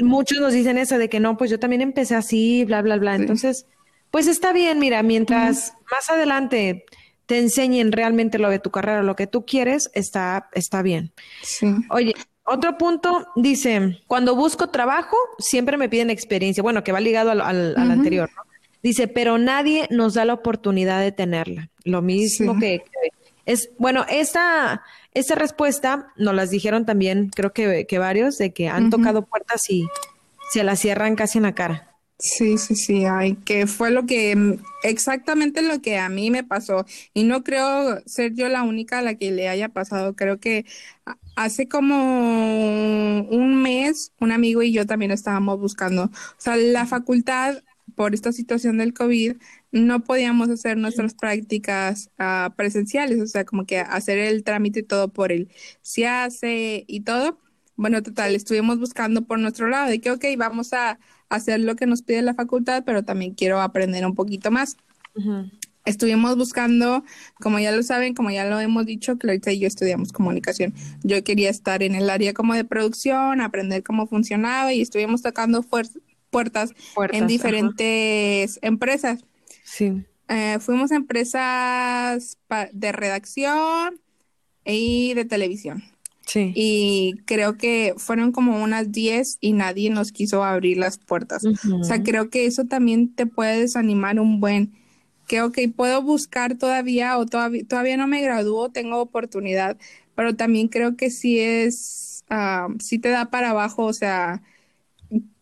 muchos 0.00 0.38
nos 0.40 0.54
dicen 0.54 0.78
eso 0.78 0.96
de 0.96 1.10
que 1.10 1.20
no, 1.20 1.36
pues 1.36 1.50
yo 1.50 1.58
también 1.58 1.82
empecé 1.82 2.14
así, 2.14 2.64
bla, 2.64 2.80
bla, 2.80 2.96
bla. 2.96 3.14
Entonces, 3.14 3.66
pues 4.10 4.26
está 4.26 4.54
bien, 4.54 4.78
mira, 4.78 5.02
mientras 5.02 5.74
más 5.92 6.08
adelante 6.08 6.86
te 7.26 7.38
enseñen 7.38 7.92
realmente 7.92 8.38
lo 8.38 8.48
de 8.48 8.58
tu 8.58 8.70
carrera, 8.70 9.02
lo 9.02 9.16
que 9.16 9.26
tú 9.26 9.44
quieres, 9.44 9.90
está, 9.92 10.48
está 10.54 10.80
bien. 10.80 11.12
Sí. 11.42 11.66
Oye, 11.90 12.14
otro 12.48 12.78
punto 12.78 13.28
dice, 13.36 14.00
cuando 14.06 14.34
busco 14.34 14.68
trabajo, 14.68 15.16
siempre 15.38 15.76
me 15.76 15.88
piden 15.88 16.10
experiencia. 16.10 16.62
Bueno, 16.62 16.82
que 16.82 16.92
va 16.92 17.00
ligado 17.00 17.30
al, 17.30 17.40
al 17.40 17.76
anterior, 17.76 18.30
¿no? 18.34 18.42
Dice, 18.82 19.08
pero 19.08 19.38
nadie 19.38 19.88
nos 19.90 20.14
da 20.14 20.24
la 20.24 20.34
oportunidad 20.34 21.00
de 21.00 21.10
tenerla. 21.10 21.68
Lo 21.84 22.00
mismo 22.00 22.58
que, 22.58 22.84
es, 23.44 23.70
bueno, 23.78 24.04
esta, 24.08 24.82
esta 25.14 25.34
respuesta 25.34 26.12
nos 26.16 26.34
las 26.34 26.50
dijeron 26.50 26.86
también, 26.86 27.30
creo 27.34 27.52
que, 27.52 27.86
que 27.86 27.98
varios, 27.98 28.38
de 28.38 28.52
que 28.52 28.68
han 28.68 28.90
tocado 28.90 29.22
puertas 29.22 29.68
y 29.68 29.88
se 30.52 30.62
las 30.64 30.78
cierran 30.78 31.16
casi 31.16 31.38
en 31.38 31.44
la 31.44 31.54
cara. 31.54 31.87
Sí, 32.20 32.58
sí, 32.58 32.74
sí, 32.74 33.04
ay, 33.04 33.36
que 33.44 33.68
fue 33.68 33.92
lo 33.92 34.04
que, 34.04 34.58
exactamente 34.82 35.62
lo 35.62 35.80
que 35.80 35.98
a 35.98 36.08
mí 36.08 36.32
me 36.32 36.42
pasó. 36.42 36.84
Y 37.14 37.22
no 37.22 37.44
creo 37.44 38.00
ser 38.06 38.34
yo 38.34 38.48
la 38.48 38.64
única 38.64 38.98
a 38.98 39.02
la 39.02 39.14
que 39.14 39.30
le 39.30 39.48
haya 39.48 39.68
pasado. 39.68 40.16
Creo 40.16 40.40
que 40.40 40.64
hace 41.36 41.68
como 41.68 43.20
un 43.20 43.62
mes, 43.62 44.12
un 44.20 44.32
amigo 44.32 44.62
y 44.62 44.72
yo 44.72 44.84
también 44.86 45.12
estábamos 45.12 45.60
buscando. 45.60 46.04
O 46.06 46.10
sea, 46.38 46.56
la 46.56 46.86
facultad 46.86 47.62
por 47.94 48.14
esta 48.14 48.32
situación 48.32 48.78
del 48.78 48.94
COVID, 48.94 49.36
no 49.72 50.04
podíamos 50.04 50.50
hacer 50.50 50.76
nuestras 50.76 51.14
prácticas 51.14 52.10
uh, 52.18 52.50
presenciales, 52.54 53.20
o 53.20 53.26
sea, 53.26 53.44
como 53.44 53.64
que 53.66 53.78
hacer 53.80 54.18
el 54.18 54.44
trámite 54.44 54.82
todo 54.82 55.08
por 55.12 55.32
el 55.32 55.48
se 55.82 56.84
y 56.86 57.00
todo. 57.02 57.38
Bueno, 57.78 58.02
total, 58.02 58.34
estuvimos 58.34 58.80
buscando 58.80 59.22
por 59.22 59.38
nuestro 59.38 59.68
lado 59.68 59.88
de 59.88 60.00
que, 60.00 60.10
ok, 60.10 60.24
vamos 60.36 60.72
a 60.72 60.98
hacer 61.28 61.60
lo 61.60 61.76
que 61.76 61.86
nos 61.86 62.02
pide 62.02 62.22
la 62.22 62.34
facultad, 62.34 62.82
pero 62.84 63.04
también 63.04 63.34
quiero 63.34 63.60
aprender 63.60 64.04
un 64.04 64.16
poquito 64.16 64.50
más. 64.50 64.76
Estuvimos 65.84 66.36
buscando, 66.36 67.04
como 67.40 67.60
ya 67.60 67.70
lo 67.70 67.80
saben, 67.84 68.14
como 68.14 68.32
ya 68.32 68.46
lo 68.46 68.58
hemos 68.58 68.84
dicho, 68.84 69.16
Clarita 69.16 69.52
y 69.52 69.60
yo 69.60 69.68
estudiamos 69.68 70.10
comunicación. 70.10 70.74
Yo 71.04 71.22
quería 71.22 71.50
estar 71.50 71.84
en 71.84 71.94
el 71.94 72.10
área 72.10 72.34
como 72.34 72.52
de 72.54 72.64
producción, 72.64 73.40
aprender 73.40 73.84
cómo 73.84 74.08
funcionaba 74.08 74.72
y 74.72 74.82
estuvimos 74.82 75.22
tocando 75.22 75.64
puertas, 76.30 76.72
en 77.12 77.28
diferentes 77.28 78.58
empresas. 78.60 79.24
Sí. 79.62 80.04
Eh, 80.26 80.58
fuimos 80.58 80.90
a 80.90 80.96
empresas 80.96 82.38
de 82.72 82.90
redacción 82.90 84.00
y 84.64 85.14
de 85.14 85.24
televisión. 85.24 85.84
Sí. 86.28 86.52
Y 86.54 87.14
creo 87.24 87.56
que 87.56 87.94
fueron 87.96 88.32
como 88.32 88.62
unas 88.62 88.92
10 88.92 89.38
y 89.40 89.52
nadie 89.52 89.88
nos 89.88 90.12
quiso 90.12 90.44
abrir 90.44 90.76
las 90.76 90.98
puertas. 90.98 91.42
O 91.44 91.84
sea, 91.84 92.02
creo 92.02 92.28
que 92.28 92.44
eso 92.44 92.66
también 92.66 93.14
te 93.14 93.24
puede 93.24 93.60
desanimar 93.60 94.20
un 94.20 94.38
buen 94.38 94.72
que, 95.26 95.42
ok, 95.42 95.58
puedo 95.74 96.02
buscar 96.02 96.56
todavía 96.56 97.16
o 97.18 97.26
todavía, 97.26 97.62
todavía 97.66 97.96
no 97.96 98.06
me 98.06 98.22
gradúo, 98.22 98.70
tengo 98.70 99.00
oportunidad, 99.00 99.76
pero 100.14 100.34
también 100.34 100.68
creo 100.68 100.96
que 100.96 101.10
sí 101.10 101.38
es, 101.38 102.24
uh, 102.30 102.74
sí 102.80 102.98
te 102.98 103.10
da 103.10 103.30
para 103.30 103.50
abajo, 103.50 103.84
o 103.84 103.92
sea, 103.92 104.42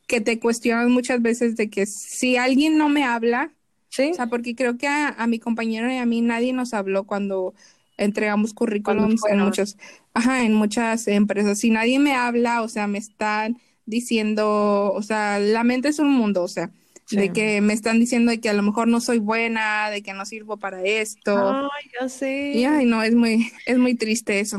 que 0.07 0.21
te 0.21 0.39
cuestionan 0.39 0.91
muchas 0.91 1.23
veces 1.23 1.57
de 1.57 1.71
que 1.71 1.87
si 1.87 2.37
alguien 2.37 2.79
no 2.79 2.89
me 2.89 3.05
habla, 3.05 3.53
¿Sí? 3.89 4.11
o 4.13 4.15
sea, 4.15 4.27
porque 4.27 4.55
creo 4.55 4.77
que 4.77 4.87
a, 4.89 5.27
mi 5.27 5.39
compañero 5.39 5.91
y 5.91 5.97
a 5.97 6.07
mí 6.07 6.21
nadie 6.21 6.53
nos 6.53 6.75
habló 6.75 7.05
cuando 7.05 7.55
entregamos 7.97 8.53
currículums 8.55 9.23
en 9.29 9.41
muchas, 9.41 9.77
ajá, 10.15 10.45
en 10.45 10.55
muchas 10.55 11.09
empresas. 11.09 11.59
Si 11.59 11.71
nadie 11.71 11.99
me 11.99 12.15
habla, 12.15 12.63
o 12.63 12.69
sea, 12.69 12.87
me 12.87 12.99
están 12.99 13.59
diciendo, 13.87 14.93
o 14.93 15.03
sea, 15.03 15.39
la 15.39 15.65
mente 15.65 15.89
es 15.89 15.99
un 15.99 16.11
mundo, 16.13 16.43
o 16.43 16.49
sea, 16.49 16.71
de 17.11 17.33
que 17.33 17.61
me 17.61 17.73
están 17.73 18.01
diciendo 18.01 18.31
de 18.33 18.41
que 18.41 18.49
a 18.49 18.53
lo 18.53 18.63
mejor 18.63 18.89
no 18.89 19.01
soy 19.01 19.19
buena, 19.19 19.91
de 19.91 20.03
que 20.03 20.13
no 20.13 20.27
sirvo 20.27 20.57
para 20.57 20.83
esto. 20.83 21.71
Ay, 21.73 21.91
ya 22.01 22.09
sé. 22.09 22.53
Y 22.55 22.65
ay, 22.65 22.85
no, 22.85 23.03
es 23.03 23.15
muy, 23.15 23.53
es 23.67 23.79
muy 23.79 23.95
triste 23.95 24.41
eso. 24.41 24.59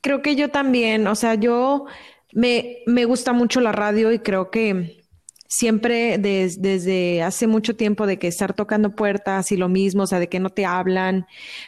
Creo 0.00 0.20
que 0.20 0.34
yo 0.34 0.50
también, 0.50 1.06
o 1.06 1.14
sea, 1.14 1.36
yo 1.36 1.86
me, 2.32 2.78
me 2.86 3.04
gusta 3.04 3.32
mucho 3.32 3.60
la 3.60 3.72
radio 3.72 4.12
y 4.12 4.18
creo 4.18 4.50
que 4.50 5.03
siempre 5.46 6.18
desde 6.18 7.22
hace 7.22 7.46
mucho 7.46 7.76
tiempo 7.76 8.06
de 8.06 8.18
que 8.18 8.26
estar 8.26 8.54
tocando 8.54 8.94
puertas 8.94 9.52
y 9.52 9.56
lo 9.56 9.68
mismo, 9.68 10.04
o 10.04 10.06
sea, 10.06 10.18
de 10.18 10.28
que 10.28 10.40
no 10.40 10.50
te 10.50 10.64
hablan. 10.64 11.26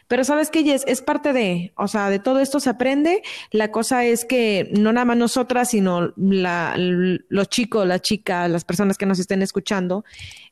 Pero 0.08 0.24
sabes 0.24 0.50
que 0.50 0.74
es, 0.74 0.84
es 0.86 1.02
parte 1.02 1.32
de, 1.32 1.72
o 1.76 1.86
sea, 1.86 2.10
de 2.10 2.18
todo 2.18 2.40
esto 2.40 2.58
se 2.58 2.70
aprende. 2.70 3.22
La 3.50 3.70
cosa 3.70 4.04
es 4.04 4.24
que 4.24 4.70
no 4.72 4.92
nada 4.92 5.04
más 5.04 5.16
nosotras, 5.16 5.70
sino 5.70 6.12
la, 6.16 6.74
los 6.76 7.48
chicos, 7.48 7.86
las 7.86 8.02
chicas, 8.02 8.50
las 8.50 8.64
personas 8.64 8.98
que 8.98 9.06
nos 9.06 9.18
estén 9.18 9.42
escuchando, 9.42 10.04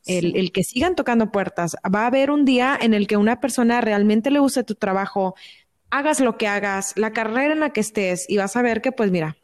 el, 0.06 0.36
el 0.36 0.52
que 0.52 0.62
sigan 0.62 0.94
tocando 0.94 1.32
puertas. 1.32 1.76
Va 1.92 2.02
a 2.02 2.06
haber 2.06 2.30
un 2.30 2.44
día 2.44 2.78
en 2.80 2.94
el 2.94 3.06
que 3.06 3.16
una 3.16 3.40
persona 3.40 3.80
realmente 3.80 4.30
le 4.30 4.38
guste 4.38 4.64
tu 4.64 4.74
trabajo, 4.74 5.34
hagas 5.90 6.20
lo 6.20 6.36
que 6.36 6.46
hagas, 6.46 6.92
la 6.96 7.12
carrera 7.12 7.52
en 7.52 7.60
la 7.60 7.70
que 7.70 7.80
estés 7.80 8.26
y 8.28 8.36
vas 8.36 8.56
a 8.56 8.62
ver 8.62 8.82
que, 8.82 8.92
pues 8.92 9.10
mira, 9.10 9.36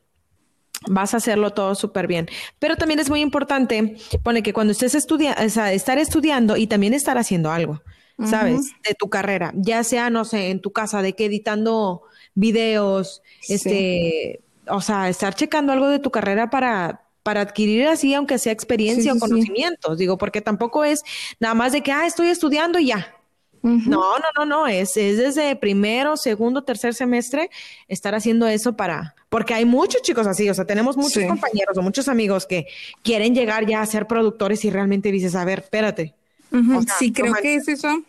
vas 0.89 1.15
a 1.15 1.19
hacerlo 1.19 1.51
todo 1.51 1.75
súper 1.75 2.07
bien. 2.07 2.29
Pero 2.59 2.77
también 2.77 3.01
es 3.01 3.11
muy 3.11 3.21
importante, 3.21 3.97
pone 4.23 4.43
que 4.43 4.53
cuando 4.53 4.73
estés 4.73 4.95
estudiando, 4.95 5.45
o 5.45 5.49
sea, 5.49 5.73
estar 5.73 5.99
estudiando 5.99 6.57
y 6.57 6.67
también 6.67 6.95
estar 6.95 7.19
haciendo 7.19 7.51
algo, 7.51 7.83
¿sabes? 8.25 8.73
De 8.87 8.95
tu 8.95 9.09
carrera, 9.09 9.53
ya 9.55 9.83
sea, 9.85 10.11
no 10.11 10.25
sé, 10.25 10.51
en 10.51 10.61
tu 10.61 10.73
casa, 10.73 11.03
de 11.03 11.15
que 11.15 11.27
editando 11.27 12.03
videos, 12.35 13.23
este, 13.49 14.41
o 14.67 14.81
sea, 14.81 15.09
estar 15.09 15.35
checando 15.35 15.73
algo 15.73 15.89
de 15.89 15.99
tu 15.99 16.11
carrera 16.11 16.51
para, 16.51 17.03
para 17.23 17.43
adquirir 17.43 17.87
así, 17.87 18.15
aunque 18.15 18.39
sea 18.39 18.53
experiencia 18.53 19.13
o 19.13 19.19
conocimientos. 19.19 19.99
Digo, 19.99 20.19
porque 20.19 20.41
tampoco 20.41 20.85
es 20.85 21.03
nada 21.39 21.55
más 21.55 21.73
de 21.73 21.83
que, 21.83 21.93
ah, 21.93 22.07
estoy 22.07 22.29
estudiando 22.29 22.79
y 22.79 22.87
ya. 22.87 23.17
No, 23.63 24.19
no, 24.19 24.25
no, 24.39 24.47
no, 24.47 24.67
es, 24.67 24.97
es 24.97 25.19
desde 25.19 25.55
primero, 25.55 26.17
segundo, 26.17 26.65
tercer 26.65 26.95
semestre 26.95 27.51
estar 27.89 28.15
haciendo 28.15 28.47
eso 28.47 28.75
para, 28.75 29.15
porque 29.31 29.55
hay 29.55 29.65
muchos 29.65 30.03
chicos 30.03 30.27
así, 30.27 30.51
o 30.51 30.55
sea, 30.55 30.67
tenemos 30.67 30.97
muchos 30.97 31.25
compañeros 31.25 31.79
o 31.79 31.83
muchos 31.83 32.09
amigos 32.09 32.47
que 32.47 32.67
quieren 33.03 33.35
llegar 33.35 33.65
ya 33.65 33.81
a 33.81 33.87
ser 33.87 34.07
productores 34.07 34.65
y 34.65 34.71
realmente 34.71 35.11
dices, 35.11 35.35
a 35.35 35.45
ver, 35.45 35.61
espérate. 35.61 36.15
sí, 36.99 37.13
creo 37.13 37.33
que 37.41 37.55
es 37.55 37.69
eso 37.69 38.03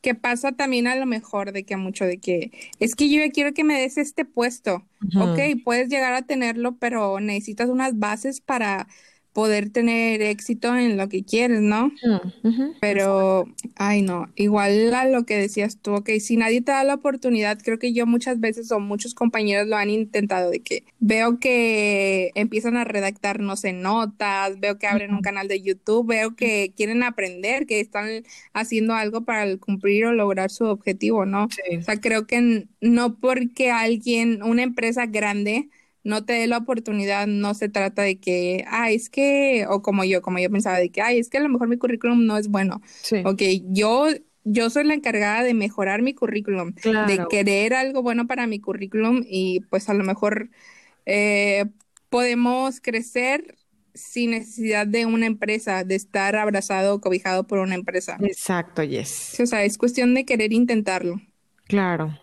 que 0.00 0.14
pasa 0.14 0.52
también 0.52 0.86
a 0.86 0.96
lo 0.96 1.04
mejor 1.06 1.52
de 1.52 1.64
que 1.64 1.76
mucho 1.76 2.04
de 2.04 2.18
que 2.18 2.52
es 2.78 2.94
que 2.94 3.10
yo 3.10 3.20
quiero 3.32 3.52
que 3.52 3.64
me 3.64 3.78
des 3.78 3.98
este 3.98 4.24
puesto. 4.24 4.82
Ok, 5.16 5.38
puedes 5.64 5.88
llegar 5.88 6.14
a 6.14 6.22
tenerlo, 6.22 6.76
pero 6.78 7.20
necesitas 7.20 7.68
unas 7.68 7.98
bases 7.98 8.40
para 8.40 8.86
poder 9.32 9.70
tener 9.70 10.22
éxito 10.22 10.76
en 10.76 10.96
lo 10.96 11.08
que 11.08 11.24
quieres, 11.24 11.60
¿no? 11.60 11.92
Mm, 12.42 12.70
Pero, 12.80 13.44
ay 13.76 14.00
no, 14.02 14.32
igual 14.36 14.94
a 14.94 15.04
lo 15.04 15.24
que 15.26 15.36
decías 15.36 15.78
tú, 15.82 15.94
ok, 15.96 16.08
si 16.18 16.36
nadie 16.38 16.62
te 16.62 16.72
da 16.72 16.82
la 16.82 16.94
oportunidad, 16.94 17.58
creo 17.62 17.78
que 17.78 17.92
yo 17.92 18.06
muchas 18.06 18.40
veces 18.40 18.72
o 18.72 18.80
muchos 18.80 19.14
compañeros 19.14 19.66
lo 19.68 19.76
han 19.76 19.90
intentado 19.90 20.50
de 20.50 20.62
que 20.62 20.84
veo 20.98 21.38
que 21.38 22.32
empiezan 22.34 22.76
a 22.78 22.84
redactar, 22.84 23.40
no 23.40 23.56
sé, 23.56 23.74
notas, 23.74 24.58
veo 24.60 24.78
que 24.78 24.86
abren 24.86 25.12
un 25.14 25.20
canal 25.20 25.46
de 25.48 25.60
YouTube, 25.60 26.06
veo 26.08 26.34
que 26.36 26.72
quieren 26.74 27.02
aprender, 27.02 27.66
que 27.66 27.80
están 27.80 28.08
haciendo 28.54 28.94
algo 28.94 29.24
para 29.24 29.56
cumplir 29.58 30.06
o 30.06 30.12
lograr 30.12 30.50
su 30.50 30.64
objetivo, 30.64 31.26
¿no? 31.26 31.44
O 31.44 31.82
sea, 31.82 32.00
creo 32.00 32.26
que 32.26 32.66
no 32.80 33.18
porque 33.20 33.70
alguien, 33.70 34.42
una 34.42 34.62
empresa 34.62 35.06
grande, 35.06 35.68
no 36.02 36.24
te 36.24 36.34
dé 36.34 36.46
la 36.46 36.58
oportunidad, 36.58 37.26
no 37.26 37.54
se 37.54 37.68
trata 37.68 38.02
de 38.02 38.18
que, 38.18 38.64
ah, 38.68 38.90
es 38.90 39.10
que, 39.10 39.66
o 39.68 39.82
como 39.82 40.04
yo, 40.04 40.22
como 40.22 40.38
yo 40.38 40.50
pensaba, 40.50 40.78
de 40.78 40.90
que, 40.90 41.02
ay, 41.02 41.18
es 41.18 41.28
que 41.28 41.38
a 41.38 41.42
lo 41.42 41.48
mejor 41.48 41.68
mi 41.68 41.76
currículum 41.76 42.24
no 42.24 42.36
es 42.36 42.48
bueno. 42.48 42.80
Sí. 43.02 43.22
Ok, 43.24 43.42
yo, 43.68 44.06
yo 44.44 44.70
soy 44.70 44.84
la 44.84 44.94
encargada 44.94 45.42
de 45.42 45.54
mejorar 45.54 46.02
mi 46.02 46.14
currículum, 46.14 46.72
de 46.72 47.24
querer 47.28 47.74
algo 47.74 48.02
bueno 48.02 48.26
para 48.26 48.46
mi 48.46 48.60
currículum 48.60 49.22
y 49.26 49.60
pues 49.68 49.88
a 49.88 49.94
lo 49.94 50.04
mejor 50.04 50.50
eh, 51.06 51.66
podemos 52.08 52.80
crecer 52.80 53.56
sin 53.94 54.30
necesidad 54.30 54.86
de 54.86 55.06
una 55.06 55.26
empresa, 55.26 55.84
de 55.84 55.96
estar 55.96 56.36
abrazado 56.36 56.94
o 56.94 57.00
cobijado 57.00 57.46
por 57.46 57.58
una 57.58 57.74
empresa. 57.74 58.16
Exacto, 58.20 58.82
yes. 58.82 59.38
o 59.40 59.46
sea, 59.46 59.64
es 59.64 59.76
cuestión 59.78 60.14
de 60.14 60.24
querer 60.24 60.52
intentarlo. 60.52 61.20
Claro. 61.66 62.19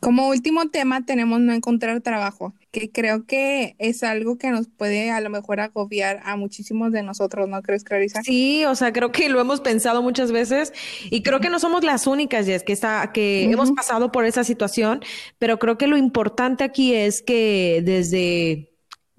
Como 0.00 0.28
último 0.28 0.70
tema 0.70 1.04
tenemos 1.04 1.40
no 1.40 1.52
encontrar 1.52 2.00
trabajo, 2.00 2.54
que 2.70 2.90
creo 2.90 3.26
que 3.26 3.76
es 3.78 4.02
algo 4.02 4.38
que 4.38 4.50
nos 4.50 4.68
puede 4.68 5.10
a 5.10 5.20
lo 5.20 5.28
mejor 5.28 5.60
agobiar 5.60 6.20
a 6.24 6.36
muchísimos 6.36 6.92
de 6.92 7.02
nosotros, 7.02 7.48
¿no 7.48 7.60
crees, 7.62 7.84
Clarisa? 7.84 8.22
Sí, 8.22 8.64
o 8.64 8.74
sea, 8.74 8.92
creo 8.92 9.12
que 9.12 9.28
lo 9.28 9.40
hemos 9.40 9.60
pensado 9.60 10.02
muchas 10.02 10.32
veces 10.32 10.72
y 11.10 11.22
creo 11.22 11.40
que 11.40 11.50
no 11.50 11.58
somos 11.58 11.84
las 11.84 12.06
únicas, 12.06 12.46
Jess, 12.46 12.62
que, 12.62 12.72
está, 12.72 13.12
que 13.12 13.44
hemos 13.44 13.72
pasado 13.72 14.10
por 14.10 14.24
esa 14.24 14.42
situación, 14.42 15.00
pero 15.38 15.58
creo 15.58 15.76
que 15.76 15.86
lo 15.86 15.96
importante 15.96 16.64
aquí 16.64 16.94
es 16.94 17.20
que 17.22 17.82
desde 17.84 18.69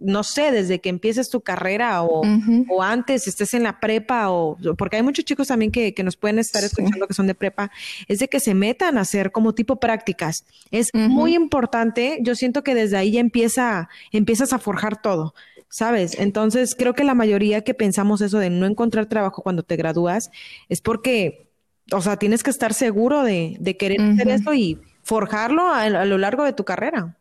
no 0.02 0.24
sé, 0.24 0.52
desde 0.52 0.80
que 0.80 0.90
empieces 0.90 1.30
tu 1.30 1.42
carrera 1.42 2.04
o, 2.04 2.24
o, 2.70 2.84
antes, 2.84 3.28
estés 3.28 3.54
en 3.54 3.64
la 3.64 3.80
prepa 3.80 4.30
o 4.32 4.58
porque 4.78 4.98
hay 4.98 5.04
muchos 5.04 5.26
chicos 5.26 5.48
también 5.48 5.72
que, 5.72 5.94
que 5.94 6.04
nos 6.04 6.18
pueden 6.18 6.40
estar 6.40 6.64
escuchando 6.64 7.08
que 7.08 7.14
son 7.14 7.28
de 7.28 7.36
prepa, 7.36 7.72
es 8.08 8.20
de 8.20 8.28
que 8.28 8.40
se 8.40 8.54
metan 8.54 8.98
a 8.98 9.02
hacer 9.02 9.32
como 9.32 9.54
tipo 9.54 9.78
prácticas. 9.78 10.46
Es 10.72 10.90
muy 10.94 11.36
importante, 11.36 12.20
yo 12.22 12.36
siento 12.36 12.64
que 12.64 12.76
desde 12.76 12.98
ahí 12.98 13.12
ya 13.12 13.20
empieza, 13.20 13.90
empiezas 14.12 14.54
a 14.54 14.60
forjar 14.60 15.02
todo. 15.02 15.34
¿Sabes? 15.74 16.20
Entonces, 16.20 16.76
creo 16.78 16.94
que 16.94 17.06
la 17.06 17.14
mayoría 17.14 17.62
que 17.62 17.74
pensamos 17.74 18.20
eso 18.20 18.40
de 18.40 18.50
no 18.50 18.66
encontrar 18.66 19.06
trabajo 19.06 19.42
cuando 19.42 19.64
te 19.64 19.78
gradúas 19.78 20.30
es 20.68 20.82
porque, 20.82 21.50
o 21.94 22.02
sea, 22.02 22.18
tienes 22.18 22.44
que 22.44 22.50
estar 22.50 22.74
seguro 22.74 23.24
de, 23.24 23.56
de 23.58 23.78
querer 23.78 24.02
hacer 24.02 24.28
eso 24.28 24.54
y 24.54 24.82
forjarlo 25.02 25.72
a 25.72 25.88
lo 25.88 26.18
largo 26.18 26.44
de 26.44 26.52
tu 26.52 26.66
carrera. 26.66 27.16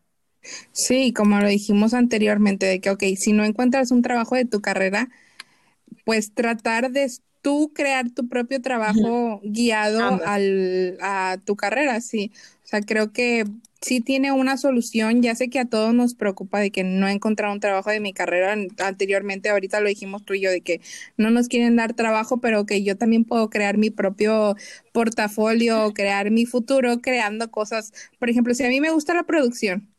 Sí, 0.71 1.13
como 1.13 1.39
lo 1.39 1.47
dijimos 1.47 1.93
anteriormente, 1.93 2.65
de 2.65 2.79
que, 2.81 2.89
ok, 2.89 3.03
si 3.17 3.33
no 3.33 3.43
encuentras 3.43 3.91
un 3.91 4.01
trabajo 4.01 4.35
de 4.35 4.45
tu 4.45 4.61
carrera, 4.61 5.09
pues 6.05 6.33
tratar 6.33 6.91
de 6.91 7.11
tú 7.41 7.71
crear 7.73 8.09
tu 8.11 8.27
propio 8.27 8.61
trabajo 8.61 9.41
guiado 9.43 10.21
al, 10.25 10.97
a 11.01 11.37
tu 11.43 11.55
carrera, 11.55 12.01
sí. 12.01 12.31
O 12.63 12.67
sea, 12.67 12.81
creo 12.81 13.11
que 13.11 13.45
sí 13.81 13.99
tiene 13.99 14.31
una 14.31 14.57
solución. 14.57 15.21
Ya 15.21 15.35
sé 15.35 15.49
que 15.49 15.59
a 15.59 15.65
todos 15.65 15.93
nos 15.93 16.13
preocupa 16.15 16.59
de 16.59 16.71
que 16.71 16.83
no 16.83 17.07
he 17.07 17.11
encontrado 17.11 17.53
un 17.53 17.59
trabajo 17.59 17.89
de 17.89 17.99
mi 17.99 18.13
carrera 18.13 18.55
anteriormente. 18.79 19.49
Ahorita 19.49 19.81
lo 19.81 19.89
dijimos 19.89 20.23
tú 20.23 20.33
y 20.35 20.41
yo 20.41 20.51
de 20.51 20.61
que 20.61 20.81
no 21.17 21.31
nos 21.31 21.47
quieren 21.47 21.75
dar 21.75 21.93
trabajo, 21.93 22.39
pero 22.39 22.65
que 22.65 22.83
yo 22.83 22.97
también 22.97 23.25
puedo 23.25 23.49
crear 23.49 23.77
mi 23.77 23.89
propio 23.89 24.55
portafolio, 24.93 25.93
crear 25.93 26.31
mi 26.31 26.45
futuro 26.45 27.01
creando 27.01 27.49
cosas. 27.51 27.91
Por 28.19 28.29
ejemplo, 28.29 28.53
si 28.53 28.63
a 28.63 28.69
mí 28.69 28.79
me 28.81 28.91
gusta 28.91 29.13
la 29.13 29.23
producción, 29.23 29.90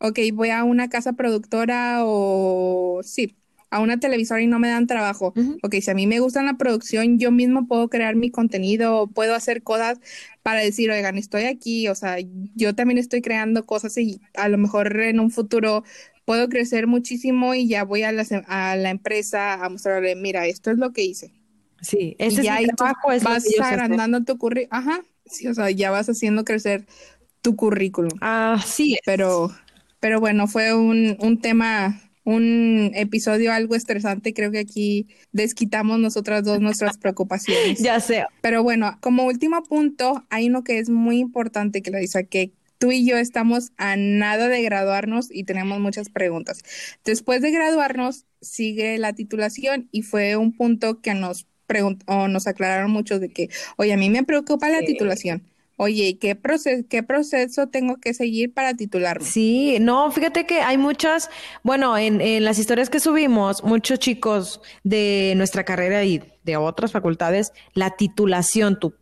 ok, 0.00 0.18
voy 0.32 0.50
a 0.50 0.64
una 0.64 0.88
casa 0.88 1.12
productora 1.14 2.00
o 2.04 3.00
sí, 3.02 3.36
a 3.70 3.80
una 3.80 3.98
televisora 4.00 4.40
y 4.40 4.46
no 4.46 4.58
me 4.58 4.68
dan 4.68 4.86
trabajo. 4.86 5.34
Ok, 5.62 5.74
si 5.80 5.90
a 5.90 5.94
mí 5.94 6.06
me 6.06 6.20
gusta 6.20 6.42
la 6.42 6.56
producción, 6.56 7.18
yo 7.18 7.30
mismo 7.30 7.66
puedo 7.66 7.88
crear 7.88 8.16
mi 8.16 8.30
contenido, 8.30 9.08
puedo 9.08 9.34
hacer 9.34 9.62
cosas 9.62 10.00
para 10.42 10.60
decir, 10.60 10.90
oigan, 10.90 11.18
estoy 11.18 11.44
aquí, 11.44 11.88
o 11.88 11.94
sea, 11.94 12.16
yo 12.54 12.74
también 12.74 12.98
estoy 12.98 13.20
creando 13.20 13.66
cosas 13.66 13.96
y 13.98 14.20
a 14.34 14.48
lo 14.48 14.58
mejor 14.58 14.98
en 15.00 15.20
un 15.20 15.30
futuro 15.30 15.84
puedo 16.24 16.48
crecer 16.48 16.86
muchísimo 16.86 17.54
y 17.54 17.68
ya 17.68 17.84
voy 17.84 18.02
a 18.02 18.12
la, 18.12 18.24
a 18.46 18.76
la 18.76 18.90
empresa 18.90 19.54
a 19.54 19.68
mostrarle, 19.68 20.14
mira, 20.16 20.46
esto 20.46 20.70
es 20.70 20.78
lo 20.78 20.92
que 20.92 21.02
hice. 21.02 21.32
Sí, 21.80 22.16
ese 22.18 22.40
es 22.40 22.76
trabajo, 22.76 23.12
es 23.12 23.22
vas 23.22 23.44
agrandando 23.60 24.24
tu 24.24 24.36
currículum, 24.36 24.68
ajá, 24.72 25.04
sí, 25.26 25.46
o 25.46 25.54
sea, 25.54 25.70
ya 25.70 25.90
vas 25.90 26.08
haciendo 26.08 26.44
crecer 26.44 26.86
tu 27.40 27.54
currículum. 27.54 28.18
Ah, 28.20 28.60
sí. 28.64 28.98
Pero 29.04 29.50
pero 30.00 30.20
bueno, 30.20 30.46
fue 30.46 30.74
un, 30.74 31.16
un 31.20 31.40
tema 31.40 32.00
un 32.28 32.90
episodio 32.94 33.52
algo 33.54 33.74
estresante. 33.74 34.34
Creo 34.34 34.50
que 34.50 34.58
aquí 34.58 35.08
desquitamos 35.32 35.98
nosotras 35.98 36.44
dos 36.44 36.60
nuestras 36.60 36.98
preocupaciones. 36.98 37.78
ya 37.78 38.00
sé. 38.00 38.26
Pero 38.42 38.62
bueno, 38.62 38.98
como 39.00 39.24
último 39.24 39.62
punto, 39.62 40.26
hay 40.28 40.48
uno 40.48 40.62
que 40.62 40.78
es 40.78 40.90
muy 40.90 41.18
importante 41.20 41.80
que 41.80 41.90
la 41.90 41.98
dice 42.00 42.26
que 42.26 42.52
tú 42.76 42.92
y 42.92 43.06
yo 43.06 43.16
estamos 43.16 43.72
a 43.78 43.96
nada 43.96 44.48
de 44.48 44.62
graduarnos 44.62 45.28
y 45.30 45.44
tenemos 45.44 45.80
muchas 45.80 46.10
preguntas. 46.10 46.60
Después 47.02 47.40
de 47.40 47.50
graduarnos, 47.50 48.26
sigue 48.42 48.98
la 48.98 49.14
titulación 49.14 49.88
y 49.90 50.02
fue 50.02 50.36
un 50.36 50.52
punto 50.52 51.00
que 51.00 51.14
nos 51.14 51.46
preguntó, 51.66 52.28
nos 52.28 52.46
aclararon 52.46 52.90
muchos 52.90 53.22
de 53.22 53.30
que, 53.30 53.48
oye, 53.78 53.94
a 53.94 53.96
mí 53.96 54.10
me 54.10 54.22
preocupa 54.22 54.68
la 54.68 54.82
titulación 54.82 55.44
Oye, 55.80 56.18
¿qué 56.18 56.34
proceso, 56.34 56.84
¿qué 56.90 57.04
proceso 57.04 57.68
tengo 57.68 57.98
que 57.98 58.12
seguir 58.12 58.52
para 58.52 58.74
titularme? 58.74 59.24
Sí, 59.24 59.78
no, 59.80 60.10
fíjate 60.10 60.44
que 60.44 60.60
hay 60.60 60.76
muchas, 60.76 61.30
bueno, 61.62 61.96
en, 61.96 62.20
en 62.20 62.44
las 62.44 62.58
historias 62.58 62.90
que 62.90 62.98
subimos, 62.98 63.62
muchos 63.62 64.00
chicos 64.00 64.60
de 64.82 65.34
nuestra 65.36 65.64
carrera 65.64 66.02
y 66.02 66.20
de 66.42 66.56
otras 66.56 66.90
facultades, 66.90 67.52
la 67.74 67.90
titulación, 67.90 68.80
tú, 68.80 68.94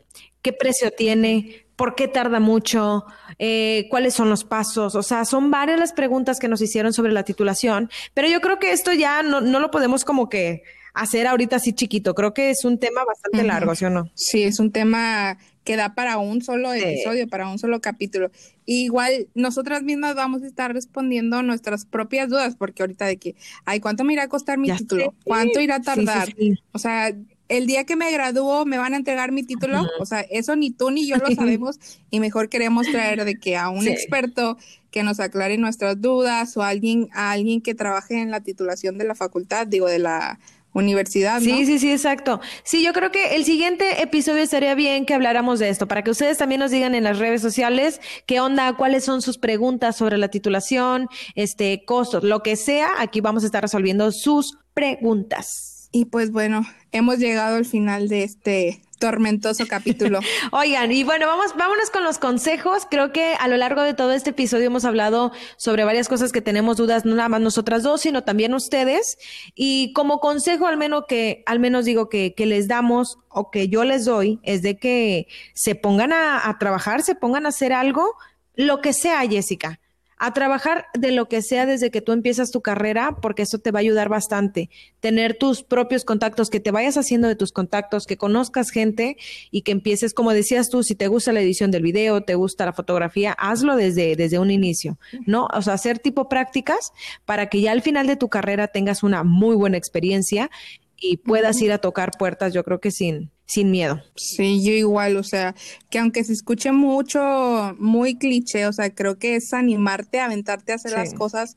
¿qué 0.43 0.53
precio 0.53 0.91
tiene? 0.91 1.67
¿Por 1.77 1.95
qué 1.95 2.09
tarda 2.09 2.41
mucho? 2.41 3.07
Eh, 3.39 3.87
¿Cuáles 3.89 4.13
son 4.13 4.29
los 4.29 4.45
pasos? 4.45 4.95
O 4.97 5.03
sea, 5.03 5.25
son 5.25 5.51
varias 5.51 5.81
las 5.81 5.95
preguntas 5.95 6.39
que 6.39 6.49
nos 6.49 6.61
hicieron 6.61 6.93
sobre 6.93 7.13
la 7.13 7.23
titulación, 7.23 7.91
pero 8.13 8.29
yo 8.29 8.43
creo 8.43 8.59
que 8.59 8.73
esto 8.73 8.93
ya 8.93 9.23
no, 9.23 9.41
no 9.41 9.61
lo 9.61 9.71
podemos 9.71 10.05
como 10.05 10.29
que 10.29 10.63
hacer 10.97 11.27
ahorita 11.27 11.57
así 11.57 11.75
chiquito. 11.75 12.15
Creo 12.15 12.33
que 12.33 12.51
es 12.51 12.65
un 12.65 12.79
tema 12.79 13.05
bastante 13.05 13.43
largo, 13.45 13.75
¿sí 13.75 13.85
o 13.85 13.91
no? 13.91 14.11
Sí, 14.15 14.43
es 14.43 14.59
un 14.59 14.73
tema 14.73 15.37
que 15.63 15.77
da 15.77 15.95
para 15.95 16.17
un 16.17 16.43
solo 16.43 16.73
episodio, 16.73 17.29
para 17.29 17.49
un 17.49 17.59
solo 17.59 17.81
capítulo. 17.81 18.31
igual 18.65 19.29
nosotras 19.35 19.83
mismas 19.83 20.15
vamos 20.15 20.43
a 20.43 20.47
estar 20.47 20.73
respondiendo 20.73 21.43
nuestras 21.43 21.85
propias 21.85 22.31
dudas, 22.31 22.57
porque 22.57 22.83
ahorita 22.83 23.05
de 23.05 23.19
que, 23.19 23.35
ay, 23.67 23.81
¿cuánto 23.81 24.05
me 24.05 24.15
irá 24.15 24.23
a 24.23 24.29
costar 24.29 24.59
mi 24.59 24.71
título? 24.71 25.15
¿Cuánto 25.25 25.61
irá 25.61 25.77
a 25.77 25.83
tardar? 25.83 26.29
o 26.73 26.79
sea, 26.79 27.15
el 27.49 27.67
día 27.67 27.85
que 27.85 27.95
me 27.95 28.11
gradúo 28.11 28.65
me 28.65 28.79
van 28.79 28.95
a 28.95 28.97
entregar 28.97 29.33
mi 29.33 29.43
título, 29.43 29.83
o 30.01 30.07
sea, 30.07 30.21
eso 30.21 30.57
ni 30.57 30.71
tú 30.71 30.91
ni 30.91 31.07
yo 31.07 31.17
lo 31.17 31.27
sabemos 31.37 31.79
y 32.11 32.21
mejor 32.21 32.49
queremos 32.49 32.87
traer 32.87 33.25
de 33.25 33.39
que 33.39 33.57
a 33.57 33.69
un 33.69 33.87
experto 33.87 34.57
que 34.91 35.03
nos 35.03 35.21
aclare 35.21 35.59
nuestras 35.59 36.01
dudas 36.01 36.57
o 36.57 36.63
alguien 36.63 37.09
a 37.13 37.33
alguien 37.33 37.61
que 37.61 37.75
trabaje 37.75 38.21
en 38.21 38.31
la 38.31 38.41
titulación 38.41 38.97
de 38.97 39.05
la 39.05 39.15
facultad, 39.15 39.67
digo, 39.67 39.89
de 39.89 39.99
la 39.99 40.39
universidad. 40.77 41.41
Sí, 41.41 41.67
sí, 41.67 41.79
sí, 41.79 41.91
exacto. 41.91 42.41
Sí, 42.63 42.83
yo 42.85 42.93
creo 42.93 43.11
que 43.11 43.37
el 43.37 43.45
siguiente 43.45 44.03
episodio 44.03 44.43
estaría 44.43 44.75
bien 44.75 45.07
que 45.07 45.15
habláramos 45.15 45.59
de 45.59 45.69
esto, 45.69 45.89
para 45.89 46.03
que 46.03 46.11
ustedes 46.11 46.39
también 46.39 46.61
nos 46.61 46.71
digan 46.71 46.95
en 46.95 47.05
las 47.05 47.19
redes 47.19 47.43
sociales 47.43 48.01
qué 48.27 48.41
onda, 48.41 48.75
cuáles 48.77 49.05
son 49.05 49.23
sus 49.23 49.39
preguntas 49.39 49.97
sobre 49.97 50.19
la 50.19 50.29
titulación, 50.29 51.09
este, 51.35 51.85
costos, 51.85 52.25
lo 52.25 52.43
que 52.43 52.57
sea, 52.57 52.91
aquí 52.99 53.21
vamos 53.21 53.43
a 53.43 53.47
estar 53.47 53.63
resolviendo 53.63 54.13
sus 54.13 54.59
preguntas. 54.75 55.89
Y 55.93 56.07
pues 56.07 56.31
bueno, 56.31 56.67
hemos 56.93 57.19
llegado 57.19 57.57
al 57.57 57.65
final 57.65 58.09
de 58.09 58.25
este, 58.25 58.83
tormentoso 59.07 59.69
capítulo. 59.69 60.19
Oigan, 60.51 60.91
y 60.91 61.05
bueno, 61.05 61.29
vamos, 61.29 61.55
vámonos 61.57 61.91
con 61.91 62.03
los 62.03 62.19
consejos. 62.19 62.89
Creo 62.91 63.13
que 63.13 63.35
a 63.39 63.47
lo 63.47 63.57
largo 63.57 63.83
de 63.83 63.95
todo 63.95 64.11
este 64.11 64.31
episodio 64.31 64.67
hemos 64.67 64.85
hablado 64.85 65.31
sobre 65.57 65.85
varias 65.85 66.09
cosas 66.09 66.33
que 66.33 66.43
tenemos 66.43 66.77
dudas, 66.77 67.05
no 67.05 67.15
nada 67.15 67.29
más 67.29 67.41
nosotras 67.41 67.85
dos, 67.85 68.01
sino 68.01 68.25
también 68.25 68.53
ustedes. 68.53 69.17
Y 69.55 69.93
como 69.93 70.19
consejo, 70.19 70.67
al 70.67 70.77
menos 70.77 71.05
que, 71.07 71.45
al 71.47 71.61
menos 71.61 71.85
digo 71.85 72.09
que, 72.09 72.35
que 72.35 72.47
les 72.47 72.67
damos 72.67 73.19
o 73.29 73.53
que 73.53 73.69
yo 73.69 73.85
les 73.85 74.07
doy, 74.07 74.41
es 74.43 74.63
de 74.63 74.77
que 74.77 75.29
se 75.55 75.77
pongan 75.77 76.13
a, 76.13 76.49
a 76.49 76.59
trabajar, 76.59 77.03
se 77.03 77.15
pongan 77.15 77.47
a 77.47 77.51
hacer 77.51 77.73
algo, 77.73 78.17
lo 78.57 78.81
que 78.81 78.93
sea, 78.93 79.21
Jessica 79.21 79.79
a 80.19 80.33
trabajar 80.33 80.87
de 80.95 81.13
lo 81.13 81.29
que 81.29 81.43
sea 81.43 81.67
desde 81.67 81.91
que 81.91 82.01
tú 82.01 82.13
empiezas 82.13 82.51
tu 82.51 82.63
carrera, 82.63 83.17
porque 83.21 83.43
eso 83.43 83.59
te 83.59 83.71
va 83.71 83.81
a 83.81 83.83
ayudar 83.83 84.09
bastante. 84.09 84.71
Tener 85.01 85.37
tus 85.37 85.63
propios 85.63 86.05
contactos, 86.05 86.49
que 86.49 86.61
te 86.61 86.71
vayas 86.71 86.97
haciendo 86.97 87.29
de 87.29 87.37
tus 87.37 87.53
contactos, 87.53 88.07
que 88.07 88.17
conozcas 88.17 88.71
gente 88.71 89.17
y 89.51 89.63
que 89.63 89.73
empieces, 89.73 90.15
como 90.15 90.33
decías 90.33 90.71
tú, 90.71 90.83
si 90.83 90.95
te 90.95 91.09
gusta 91.09 91.33
la 91.33 91.41
edición 91.41 91.71
del 91.71 91.83
video, 91.83 92.23
te 92.23 92.35
gusta 92.35 92.65
la 92.65 92.73
fotografía, 92.73 93.33
hazlo 93.33 93.77
desde, 93.77 94.17
desde 94.17 94.39
un 94.39 94.51
inicio, 94.51 94.99
¿no? 95.27 95.49
O 95.53 95.61
sea, 95.61 95.75
hacer 95.75 95.99
tipo 95.99 96.29
prácticas 96.29 96.93
para 97.25 97.49
que 97.49 97.61
ya 97.61 97.73
al 97.73 97.83
final 97.83 98.07
de 98.07 98.17
tu 98.17 98.29
carrera 98.29 98.69
tengas 98.69 99.03
una 99.03 99.23
muy 99.23 99.55
buena 99.55 99.77
experiencia 99.77 100.51
y 100.99 101.19
puedas 101.19 101.61
ir 101.61 101.73
a 101.73 101.79
tocar 101.79 102.13
puertas, 102.19 102.55
yo 102.55 102.65
creo 102.65 102.81
que 102.81 102.91
sin, 102.91 103.31
sin 103.47 103.71
miedo. 103.71 104.03
Sí, 104.17 104.63
yo 104.65 104.73
igual, 104.73 105.17
o 105.17 105.23
sea, 105.23 105.55
que 105.89 105.99
aunque 105.99 106.25
se 106.25 106.33
escuche 106.33 106.73
mucho, 106.73 107.77
muy 107.79 108.17
cliché, 108.17 108.67
o 108.67 108.73
sea, 108.73 108.95
creo 108.95 109.19
que 109.19 109.37
es 109.37 109.55
animarte, 109.55 110.21
aventarte 110.21 110.73
a 110.73 110.75
hacer 110.75 110.93
las 110.93 111.15
cosas 111.15 111.57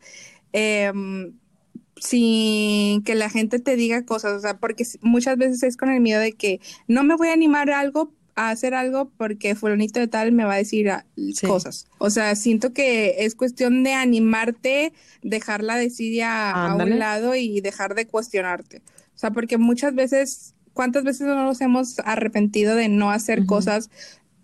em, 0.53 1.33
sin 1.95 3.03
que 3.03 3.15
la 3.15 3.29
gente 3.29 3.59
te 3.59 3.75
diga 3.75 4.05
cosas, 4.05 4.33
o 4.33 4.39
sea, 4.39 4.57
porque 4.59 4.85
muchas 5.01 5.37
veces 5.37 5.63
es 5.63 5.77
con 5.77 5.89
el 5.89 5.99
miedo 5.99 6.21
de 6.21 6.33
que 6.33 6.61
no 6.87 7.03
me 7.03 7.15
voy 7.15 7.29
a 7.29 7.33
animar 7.33 7.69
a 7.71 7.79
algo 7.79 8.13
a 8.35 8.51
hacer 8.51 8.73
algo 8.73 9.11
porque 9.17 9.53
fulanito 9.53 9.99
de 9.99 10.07
tal 10.07 10.31
me 10.31 10.45
va 10.45 10.53
a 10.53 10.57
decir 10.57 10.89
cosas. 11.45 11.87
O 11.97 12.09
sea, 12.09 12.35
siento 12.37 12.71
que 12.71 13.25
es 13.25 13.35
cuestión 13.35 13.83
de 13.83 13.91
animarte, 13.91 14.93
dejar 15.21 15.61
la 15.61 15.75
desidia 15.75 16.51
a 16.51 16.73
un 16.75 16.99
lado 16.99 17.35
y 17.35 17.59
dejar 17.59 17.95
de 17.95 18.07
cuestionarte. 18.07 18.81
O 19.13 19.19
sea, 19.19 19.31
porque 19.31 19.57
muchas 19.57 19.93
veces 19.93 20.55
¿Cuántas 20.79 21.03
veces 21.03 21.27
no 21.27 21.35
nos 21.35 21.59
hemos 21.59 21.99
arrepentido 22.05 22.73
de 22.73 22.87
no 22.87 23.11
hacer 23.11 23.45
cosas 23.45 23.89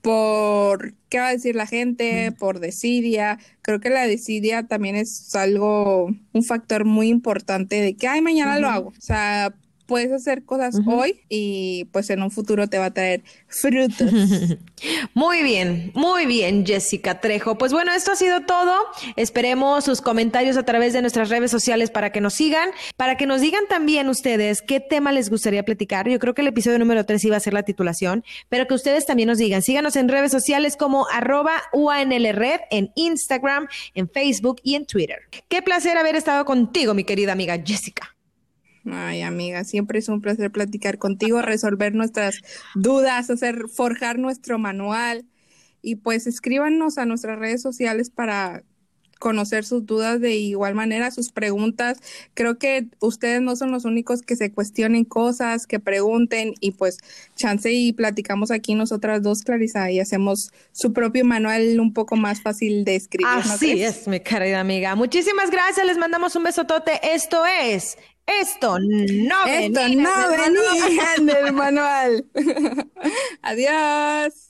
por 0.01 0.93
qué 1.07 1.19
va 1.19 1.29
a 1.29 1.31
decir 1.31 1.55
la 1.55 1.65
gente, 1.65 2.33
por 2.33 2.59
desidia? 2.59 3.39
Creo 3.61 3.79
que 3.79 3.89
la 3.89 4.05
desidia 4.05 4.67
también 4.67 4.97
es 4.97 5.33
algo, 5.33 6.13
un 6.33 6.43
factor 6.43 6.83
muy 6.83 7.07
importante 7.07 7.79
de 7.79 7.95
que, 7.95 8.09
ay, 8.09 8.21
mañana 8.21 8.59
lo 8.59 8.67
hago. 8.67 8.89
O 8.89 8.99
sea, 9.01 9.55
puedes 9.85 10.11
hacer 10.11 10.43
cosas 10.43 10.75
hoy 10.85 11.21
y 11.29 11.85
pues 11.91 12.09
en 12.09 12.21
un 12.23 12.31
futuro 12.31 12.67
te 12.67 12.77
va 12.77 12.85
a 12.85 12.93
traer 12.93 13.23
frutos. 13.47 14.11
Muy 15.13 15.43
bien, 15.43 15.91
muy 15.95 16.25
bien, 16.25 16.65
Jessica 16.65 17.21
Trejo. 17.21 17.57
Pues 17.57 17.71
bueno, 17.71 17.93
esto 17.93 18.11
ha 18.11 18.15
sido 18.15 18.41
todo. 18.41 18.73
Esperemos 19.15 19.85
sus 19.85 20.01
comentarios 20.01 20.57
a 20.57 20.63
través 20.63 20.93
de 20.93 21.01
nuestras 21.01 21.29
redes 21.29 21.49
sociales 21.51 21.89
para 21.89 22.11
que 22.11 22.21
nos 22.21 22.33
sigan, 22.33 22.69
para 22.97 23.15
que 23.15 23.25
nos 23.25 23.41
digan 23.41 23.63
también 23.69 24.09
ustedes 24.09 24.61
qué 24.61 24.79
tema 24.79 25.11
les 25.11 25.29
gustaría 25.29 25.63
platicar. 25.63 26.09
Yo 26.09 26.19
creo 26.19 26.33
que 26.33 26.41
el 26.41 26.47
episodio 26.47 26.79
número 26.79 27.05
3 27.05 27.23
iba 27.25 27.37
a 27.37 27.39
ser 27.39 27.53
la 27.53 27.63
titulación, 27.63 28.23
pero 28.49 28.67
que 28.67 28.73
ustedes 28.73 29.05
también 29.05 29.27
nos 29.27 29.37
digan. 29.37 29.61
Síganos 29.61 29.95
en 29.95 30.09
redes 30.09 30.31
sociales 30.31 30.75
como 30.75 31.07
arroba 31.07 31.61
UANLRed, 31.73 32.61
en 32.71 32.91
Instagram, 32.95 33.67
en 33.93 34.09
Facebook 34.09 34.59
y 34.63 34.75
en 34.75 34.85
Twitter. 34.85 35.19
Qué 35.47 35.61
placer 35.61 35.97
haber 35.97 36.15
estado 36.15 36.45
contigo, 36.45 36.93
mi 36.93 37.03
querida 37.03 37.31
amiga 37.31 37.57
Jessica. 37.63 38.14
Ay, 38.91 39.21
amiga, 39.21 39.63
siempre 39.63 39.99
es 39.99 40.09
un 40.09 40.21
placer 40.21 40.51
platicar 40.51 40.97
contigo, 40.97 41.41
resolver 41.41 41.95
nuestras 41.95 42.41
dudas, 42.75 43.29
hacer, 43.29 43.67
forjar 43.67 44.19
nuestro 44.19 44.59
manual. 44.59 45.25
Y 45.81 45.97
pues 45.97 46.27
escríbanos 46.27 46.97
a 46.97 47.05
nuestras 47.05 47.37
redes 47.39 47.61
sociales 47.61 48.09
para 48.09 48.63
conocer 49.19 49.65
sus 49.65 49.85
dudas 49.85 50.19
de 50.19 50.35
igual 50.35 50.75
manera, 50.75 51.09
sus 51.11 51.31
preguntas. 51.31 51.99
Creo 52.33 52.57
que 52.57 52.87
ustedes 52.99 53.41
no 53.41 53.55
son 53.55 53.71
los 53.71 53.85
únicos 53.85 54.21
que 54.21 54.35
se 54.35 54.51
cuestionen 54.51 55.05
cosas, 55.05 55.67
que 55.67 55.79
pregunten 55.79 56.53
y 56.59 56.71
pues 56.71 56.97
chance 57.35 57.71
y 57.71 57.93
platicamos 57.93 58.51
aquí 58.51 58.75
nosotras 58.75 59.23
dos, 59.23 59.43
Clarisa, 59.43 59.89
y 59.91 59.99
hacemos 59.99 60.51
su 60.71 60.93
propio 60.93 61.25
manual 61.25 61.79
un 61.79 61.93
poco 61.93 62.15
más 62.15 62.41
fácil 62.41 62.85
de 62.85 62.95
escribir. 62.95 63.27
Así 63.27 63.83
es, 63.83 64.07
mi 64.07 64.19
querida 64.19 64.59
amiga. 64.59 64.95
Muchísimas 64.95 65.49
gracias, 65.49 65.85
les 65.85 65.97
mandamos 65.97 66.35
un 66.35 66.43
besotote. 66.43 66.99
Esto 67.03 67.43
es 67.45 67.97
esto 68.27 68.79
no 68.79 69.45
Esto 69.45 69.87
no 69.89 70.29
venía 70.29 71.15
en 71.17 71.29
el 71.29 71.53
manual. 71.53 72.25
Adiós. 73.41 74.44